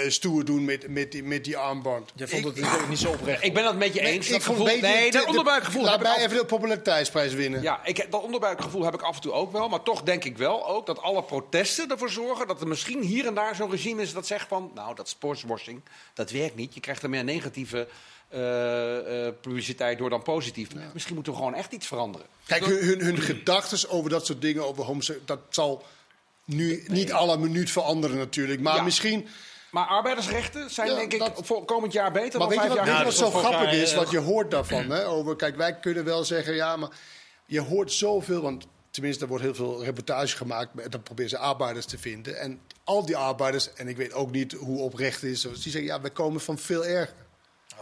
[0.07, 2.11] stoer doen met, met, die, met die armband.
[2.15, 3.43] Je vond Ik- het natuurlijk niet zo oprecht.
[3.43, 4.25] Ik ben dat met je eens.
[4.25, 6.37] ik dat vond gevoel, een beetje nee, dat de- onderbuikgevoel Laat heb ik mij even
[6.37, 7.61] de populariteitsprijs winnen.
[7.61, 9.69] Ja, ik, dat onderbuikgevoel heb ik af en toe ook wel.
[9.69, 12.47] Maar toch denk ik wel ook dat alle protesten ervoor zorgen...
[12.47, 14.71] dat er misschien hier en daar zo'n regime is dat zegt van...
[14.75, 15.81] nou, dat sportswashing,
[16.13, 16.73] dat werkt niet.
[16.73, 17.87] Je krijgt er meer negatieve
[18.29, 20.67] eh, eh, publiciteit door dan positief.
[20.93, 22.27] Misschien moeten we gewoon echt iets veranderen.
[22.45, 25.85] Kijk, hun, hun, hun gedachten over dat soort dingen, over homoseksualiteit, dat zal
[26.45, 28.61] nu niet alle minuut veranderen natuurlijk.
[28.61, 28.83] Maar Ja.
[28.83, 29.27] misschien...
[29.71, 32.63] Maar arbeidersrechten zijn Ja, denk ik dat- voor komend jaar beter Maar dan weet je
[32.65, 33.91] vijf wat, jaar weet je wat zo grappig is?
[33.91, 34.89] eh, Wat je hoort daarvan.
[34.91, 35.07] Hè?
[35.07, 36.89] Over, kijk, wij kunnen wel zeggen, ja, maar
[37.45, 38.41] je hoort zoveel...
[38.41, 40.79] Want tenminste, er wordt heel veel reportage gemaakt.
[40.81, 42.39] En dan proberen ze arbeiders te vinden.
[42.39, 45.41] En al die arbeiders, en ik weet ook niet hoe oprecht het is...
[45.41, 47.15] die zeggen, ja, wij komen van veel erger.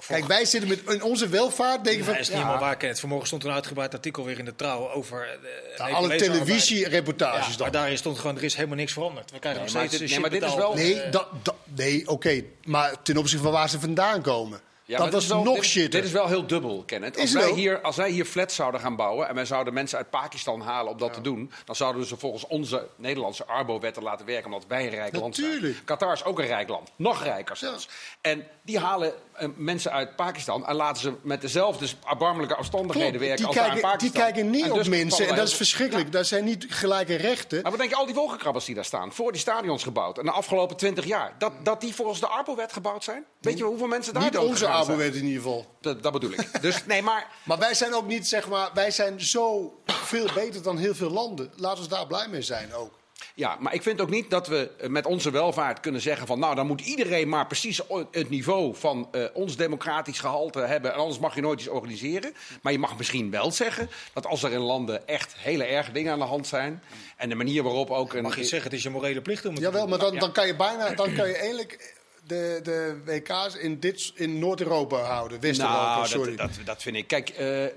[0.08, 2.20] Kijk, wij zitten met in onze welvaart, denken Ja, van...
[2.20, 3.00] is niet helemaal waar, Kenneth.
[3.00, 5.22] Vanmorgen stond een uitgebreid artikel weer in de Trouw over...
[5.28, 5.40] eh, een
[5.78, 7.58] Nou, alle televisiereportages Ja, dan.
[7.62, 9.32] maar daarin stond gewoon, er is helemaal niks veranderd.
[9.32, 11.28] We krijgen Nee, nog maar steeds dit- eh, nee, maar dit is wel- Nee, dat,
[11.64, 12.44] nee oké.
[12.64, 14.62] Maar ten opzichte van waar ze vandaan komen.
[14.86, 16.00] Ja, dat was is wel- nog dit, shitter.
[16.00, 17.20] Dit is wel heel dubbel, Kenneth.
[17.20, 20.10] Als wij, hier, als wij hier flats zouden gaan bouwen en wij zouden mensen uit
[20.10, 24.46] Pakistan halen om dat te doen, dan zouden ze volgens onze Nederlandse Arbo-wetten laten werken,
[24.46, 25.76] omdat wij een rijk land zijn.
[25.86, 27.90] Qatar is ook een rijk land, nog rijker zelfs.
[28.22, 33.26] En die halen eh, mensen uit Pakistan en laten ze met dezelfde erbarmelijke omstandigheden Klopt,
[33.26, 34.22] werken die, als daar in kijken, die Pakistan.
[34.22, 36.12] kijken niet op dus mensen en dat is verschrikkelijk.
[36.12, 37.62] Daar zijn niet gelijke rechten.
[37.62, 40.26] maar wat denk je, al die wolkenkrabbers die daar staan, voor die stadions gebouwd, en
[40.26, 43.26] de afgelopen twintig jaar, dat, dat die volgens de Arbo-wet gebouwd zijn?
[43.40, 44.98] Weet je hoeveel mensen daar Niet dood onze zijn?
[44.98, 45.66] Abo-wet in ieder geval.
[45.82, 46.62] Dat, dat bedoel ik.
[46.62, 50.62] Dus nee, maar Maar wij zijn ook niet, zeg maar, wij zijn zo veel beter
[50.62, 51.52] dan heel veel landen.
[51.56, 53.02] Laten we daar blij mee zijn ook.
[53.36, 56.40] Ja, maar ik vind ook niet dat we eh, met onze welvaart kunnen zeggen van...
[56.40, 57.82] nou, dan moet iedereen maar precies
[58.12, 60.94] het niveau van eh, ons democratisch gehalte hebben...
[60.94, 62.34] en anders mag je nooit iets organiseren.
[62.62, 66.12] Maar je mag misschien wel zeggen dat als er in landen echt hele erge dingen
[66.14, 66.84] aan de hand zijn...
[67.18, 68.14] en de manier waarop ook...
[68.14, 69.90] Een, Mag je zeggen, het is je morele plicht om het te Jawel, doen.
[69.90, 74.12] maar dan, dan kan je bijna, dan kan je eigenlijk de, de WK's in, dit,
[74.16, 75.40] in Noord-Europa houden.
[75.40, 76.36] West-Europa, Nou, sorry.
[76.36, 77.08] dat, dat, dat vind ik.
[77.08, 77.72] Kijk, eh, er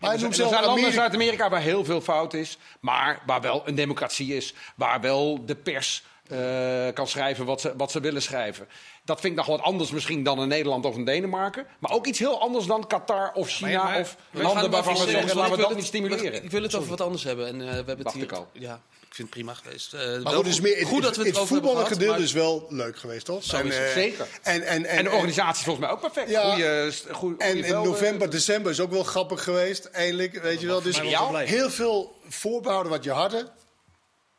[0.00, 3.22] zijn, noemt er zelf zijn landen in Amerika- Zuid-Amerika waar heel veel fout is, maar
[3.26, 6.38] waar wel een democratie is, waar wel de pers eh,
[6.94, 8.68] kan schrijven wat ze, wat ze willen schrijven.
[9.04, 12.06] Dat vind ik nog wat anders misschien dan in Nederland of in Denemarken, maar ook
[12.06, 15.42] iets heel anders dan Qatar of China maar- of landen waarvan we zeggen, laten we
[15.42, 16.44] ik dat wil niet het- stimuleren.
[16.44, 17.46] Ik wil het over wat anders hebben.
[17.46, 18.48] En, eh, we hebben het hier, ik al.
[18.52, 18.80] Ja,
[19.14, 19.92] vind het prima geweest.
[19.92, 21.36] Eh, Maar wel goed, het, goed dat we het,
[21.88, 23.44] het maar- is wel leuk geweest, toch?
[23.44, 24.26] Zo is het, eh, zeker.
[24.42, 26.30] En, en, en, En de organisatie is volgens mij ook perfect.
[26.30, 26.50] Ja.
[26.50, 30.42] Goeie, goeie, En goeie in november, december is ook wel grappig geweest, eindelijk.
[30.42, 30.82] Weet je wel.
[30.82, 33.48] Dus heel veel voorbehouden wat je hadden,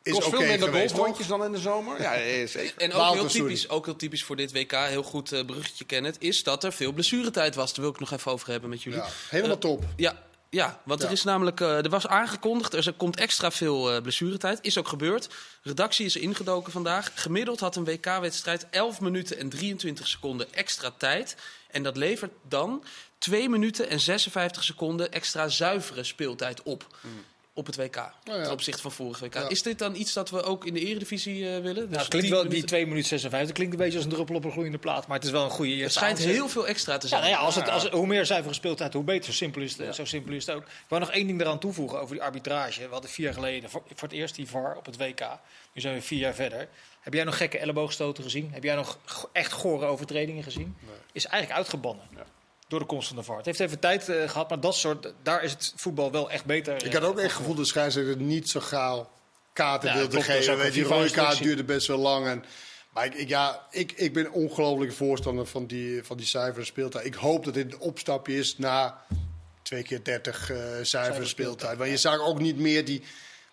[0.02, 2.02] is veel minder golfrondjes dan in de zomer.
[2.02, 2.14] Ja,
[2.46, 2.72] zeker.
[2.76, 6.14] En ook heel, typisch, ook heel typisch voor dit WK, heel goed eh, bruggetje kennen,
[6.18, 7.74] is dat er veel blessuretijd was.
[7.74, 8.98] Daar wil ik nog even over hebben met jullie.
[8.98, 9.84] Ja, helemaal top.
[9.96, 14.02] Ja, ja want er is namelijk, eh, er was aangekondigd, er komt extra veel eh,
[14.02, 14.58] blessuretijd.
[14.62, 15.28] Is ook gebeurd.
[15.62, 17.12] Redactie is ingedoken vandaag.
[17.14, 21.36] Gemiddeld had een WK-wedstrijd 11 minuten en 23 seconden extra tijd.
[21.70, 22.84] En dat levert dan
[23.18, 26.86] 2 minuten en 56 seconden extra zuivere speeltijd op.
[27.58, 28.42] Op het WK, Nou ja.
[28.42, 29.34] ten opzichte van vorig WK.
[29.34, 29.48] Ja.
[29.48, 31.88] Is dit dan iets dat we ook in de Eredivisie eh, willen?
[31.88, 34.12] Dus Nou, klinkt 10 wel, die minuten- 2 minuten 56 klinkt een beetje als een
[34.12, 35.06] druppel op een gloeiende plaat.
[35.06, 37.20] Maar het is wel een goede Het schijnt heel veel extra te Ja, zijn.
[37.22, 39.24] nou ja, als het, als, hoe meer zuivere speeltijd, hoe beter.
[39.24, 40.62] Zo simpel, is het, zo simpel is het ook.
[40.62, 42.80] Ik wou nog één ding eraan toevoegen over die arbitrage.
[42.86, 45.20] We hadden vier jaar geleden voor, voor het eerst die VAR op het WK.
[45.72, 46.68] Nu zijn we vier jaar verder.
[47.00, 48.50] Heb jij nog gekke elleboogstoten gezien?
[48.52, 48.98] Heb jij nog
[49.32, 50.76] echt gore overtredingen gezien?
[51.12, 52.04] Is eigenlijk uitgebannen.
[52.68, 53.36] Door de komst van de VAR.
[53.36, 56.44] Het heeft even tijd eh, gehad, maar dat soort, daar is het voetbal wel echt
[56.44, 56.84] beter.
[56.84, 59.10] Ik had ook eh, echt gevoel dat de scheidsrechter niet zo gauw
[59.52, 60.56] kaarten Ja, wilde geven.
[60.56, 62.26] Weet, je, die rode kaart duurde best wel lang.
[62.26, 62.44] En,
[62.90, 67.04] maar ik, ja, ik, ik ben ongelooflijk voorstander van die, van die zuivere speeltijd.
[67.04, 69.02] Ik hoop dat dit een opstapje is na
[69.62, 71.78] twee keer 30 eh zuivere speeltijd.
[71.78, 73.02] Want je zag ook niet meer die...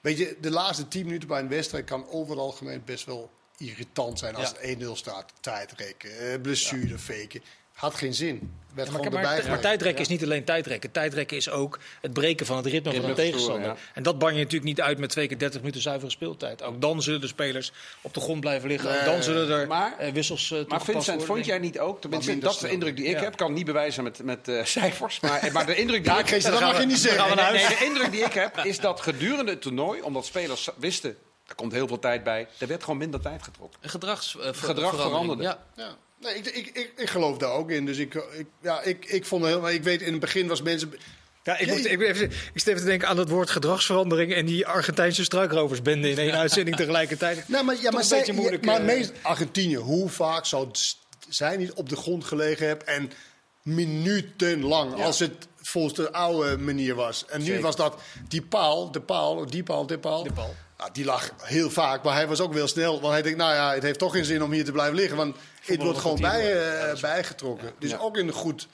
[0.01, 3.32] Weet je, de laatste 10 minuten bij een wedstrijd kan over het algemeen best wel
[3.57, 4.68] irritant zijn als Ja.
[4.68, 5.34] het 1-0 staat.
[5.39, 7.43] Tijdrekken, eh, blessure, faken.
[7.84, 8.54] Had geen zin.
[8.74, 10.92] Werd Ja, maar, gewoon maar, tijdrekken is niet alleen tijdrekken.
[10.92, 13.76] Tijdrekken is ook het breken van het ritme, van een Ritme tegenstander.
[13.94, 16.64] En dat ban je natuurlijk niet uit met twee keer 30 minuten zuivere speeltijd.
[16.64, 17.72] Ook dan zullen de spelers
[18.02, 19.00] op de grond blijven liggen.
[19.00, 22.38] Ook dan zullen er maar- eh, wissels uh, Maar Vincent, vond jij niet ook, tenminste,
[22.38, 23.22] dat is de indruk die ik Ja.
[23.24, 26.28] heb, kan niet bewijzen met, met eh, cijfers, maar, maar de indruk die Ja, ik
[26.28, 27.36] Chris, dat mag je niet zeggen.
[27.78, 31.18] de indruk die ik heb is dat gedurende het toernooi, omdat spelers wisten,
[31.48, 33.90] er komt heel veel tijd bij, er werd gewoon minder tijd getrokken.
[33.90, 35.42] Gedrags, ver- Gedrag verandering.
[35.42, 35.44] veranderde.
[35.76, 35.96] Ja.
[36.24, 37.86] Nee, ik, ik, ik, ik geloof daar ook in.
[37.86, 39.62] Dus ik, ik, ja, ik, ik vond heel.
[39.62, 40.94] Maar ik weet, in het begin was mensen.
[41.44, 44.46] Ja, ik, moet, ik, even, ik zit even te denken aan het woord gedragsverandering en
[44.46, 47.48] die Argentijnse struikroversbende in één uitzending tegelijkertijd.
[47.48, 48.86] Nou, maar, ja, maar, een zij, beetje moeilijk, maar eh.
[48.86, 50.68] meest Argentinië, hoe vaak zou
[51.30, 53.12] zij niet op de grond gelegen hebben en
[53.62, 57.26] minutenlang, als het volgens de oude manier was.
[57.26, 57.62] En nu Zeker.
[57.62, 60.24] was dat die paal, de paal, die paal, die paal.
[60.24, 60.56] De paal.
[60.78, 63.02] Ja, die lag heel vaak, maar hij was ook wel snel.
[63.02, 65.18] Want hij denkt, nou ja, het heeft toch geen zin om hier te blijven liggen.
[65.18, 67.72] Want het wordt gewoon bij, eh, Ja, bijgetrokken.
[67.80, 68.68] Dus ook een goed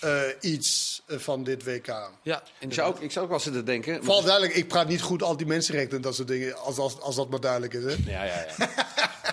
[0.00, 2.10] eh, iets eh, van dit WK.
[2.22, 4.04] Ja, Ik zou, ook, ik zou ook wel zitten denken...
[4.04, 7.30] Vooral duidelijk, ik praat niet goed anti-mensenrechten en dat soort dingen, als, als, als dat
[7.30, 7.82] maar duidelijk is.
[7.82, 7.96] Hè?
[8.12, 8.68] Ja, ja, ja.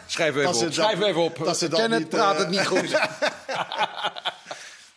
[0.07, 0.59] Schrijf even op.
[0.59, 1.38] dat- Schrijf even op.
[1.43, 2.89] dat ze dat Kenneth niet, praat het niet goed.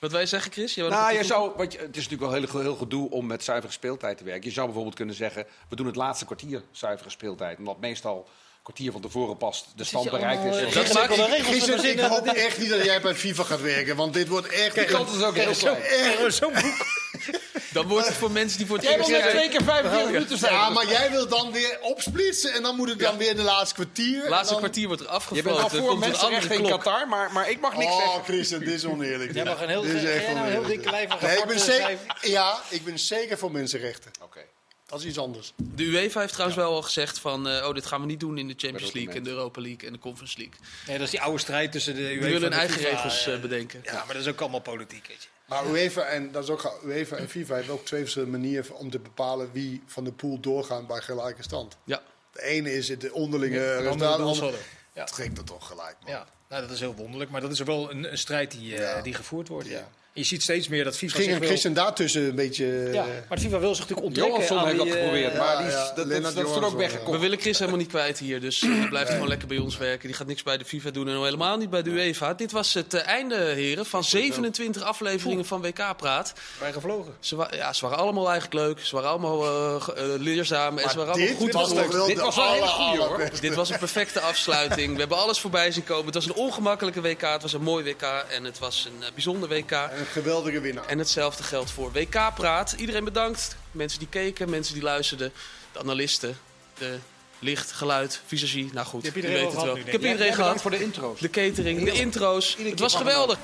[0.01, 0.77] Wat wij zeggen, Chris?
[0.77, 3.27] Wou Nou, je wat zou, want je, het is natuurlijk wel heel, heel gedoe om
[3.27, 4.45] met zuivere speeltijd te werken.
[4.45, 7.59] Je zou bijvoorbeeld kunnen zeggen, we doen het laatste kwartier zuivere speeltijd.
[7.59, 10.75] Omdat meestal een kwartier van tevoren past de stand bereikt is.
[10.75, 12.09] Dat maakt- Gisteren, ik verzinnen.
[12.11, 14.73] hoop echt niet dat jij bij FIFA gaat werken, want dit wordt echt...
[14.73, 16.33] Kijk, dat is ook heel Zo- klein.
[16.33, 16.87] Zo'n boek.
[17.73, 20.11] Dan wordt het voor mensen die voor het Jij eerst wil net twee keer 45
[20.13, 20.53] minuten zijn.
[20.53, 23.43] Ja, maar jij wilt dan weer opsplitsen en dan moet het dan weer in de
[23.43, 24.29] laatste kwartier.
[24.29, 24.57] Laatste en dan...
[24.59, 25.51] kwartier wordt er Je afgefloten.
[25.61, 26.67] bent al voor mensenrechten in.
[26.69, 28.25] Qatar, maar, maar ik mag niks Oh, zeggen.
[28.25, 29.35] Christen, dit is oneerlijk.
[29.41, 30.83] Jij mag een heel, Dit is ga echt jij nou een heel oneerlijk.
[30.83, 34.11] dikke lijvig Nee, ik ben eh, zeker, ja, ik ben zeker voor mensenrechten.
[34.23, 34.41] Oké.
[34.87, 35.53] Dat is iets anders.
[35.57, 38.39] De UEFA heeft trouwens wel al gezegd van, eh, oh, dit gaan we niet doen
[38.39, 40.55] in de Champions League en de Europa League en de Conference League.
[40.87, 42.77] Nee, dat is die oude strijd tussen de UEFA Die willen en hun de eigen
[42.79, 43.81] FIFA, regels eh, bedenken.
[43.85, 45.29] Ja, maar dat is ook allemaal politiek, weet je.
[45.51, 48.91] Maar UEFA en, dat is ook, UEFA en FIFA hebben ook twee verschillende manieren om
[48.91, 51.77] te bepalen wie van de pool doorgaan bij gelijke stand.
[51.85, 54.57] Ja, De ene is het de onderlinge De andere resultaat, de andere.
[54.93, 55.05] Ja.
[55.05, 55.97] trekt dat toch gelijk.
[56.03, 56.11] Man.
[56.13, 57.31] Ja, nou, dat is heel wonderlijk.
[57.31, 59.03] Maar dat is wel een, een strijd die, eh, Ja.
[59.03, 59.69] die gevoerd wordt.
[59.69, 59.89] Ja.
[60.13, 61.49] Je ziet steeds meer dat FIFA ging wil...
[61.49, 62.89] Christian daartussen een beetje...
[62.93, 65.67] Ja, maar de FIFA wil zich natuurlijk onttrekken Johansson heeft dat eh, geprobeerd, maar die
[65.67, 67.13] is, ja, dat, dat, dat is er ook weggekomen.
[67.13, 69.77] we willen Chris helemaal niet kwijt hier, dus eh, die blijft gewoon lekker bij ons
[69.77, 70.07] werken.
[70.09, 72.35] Die gaat niks bij de FIFA doen en al helemaal niet bij de UEFA.
[72.35, 76.33] Dit was het eh, einde, heren, van 27 afleveringen van WK Praat.
[76.61, 77.15] Wij gevlogen.
[77.21, 79.75] Ze, wa- ja, ze waren allemaal eigenlijk leuk, ze waren allemaal eh,
[80.15, 81.69] eh, leerzaam en ze waren allemaal dit goed was
[82.07, 83.31] Dit was wel een hele hoor.
[83.41, 84.93] Dit was een perfecte afsluiting.
[84.93, 86.05] We hebben alles voorbij zien komen.
[86.07, 89.09] Het was een ongemakkelijke WK, het was een mooi WK en het was een eh,
[89.15, 89.71] bijzonder WK.
[90.01, 90.87] En een geweldige winnaar.
[90.87, 92.73] En hetzelfde geldt voor WK Praat.
[92.79, 93.57] Iedereen bedankt.
[93.71, 95.33] Mensen die keken, mensen die luisterden,
[95.73, 96.39] de analisten,
[96.79, 96.99] de
[97.39, 98.71] licht, geluid, visagie.
[98.73, 99.23] Nou goed, Je weet
[99.53, 99.75] het wel.
[99.75, 100.37] nu, Ik heb iedereen gehad.
[100.37, 101.21] bedankt voor de intro's.
[101.21, 102.57] De catering, de intro's.
[102.59, 103.39] Het was geweldig.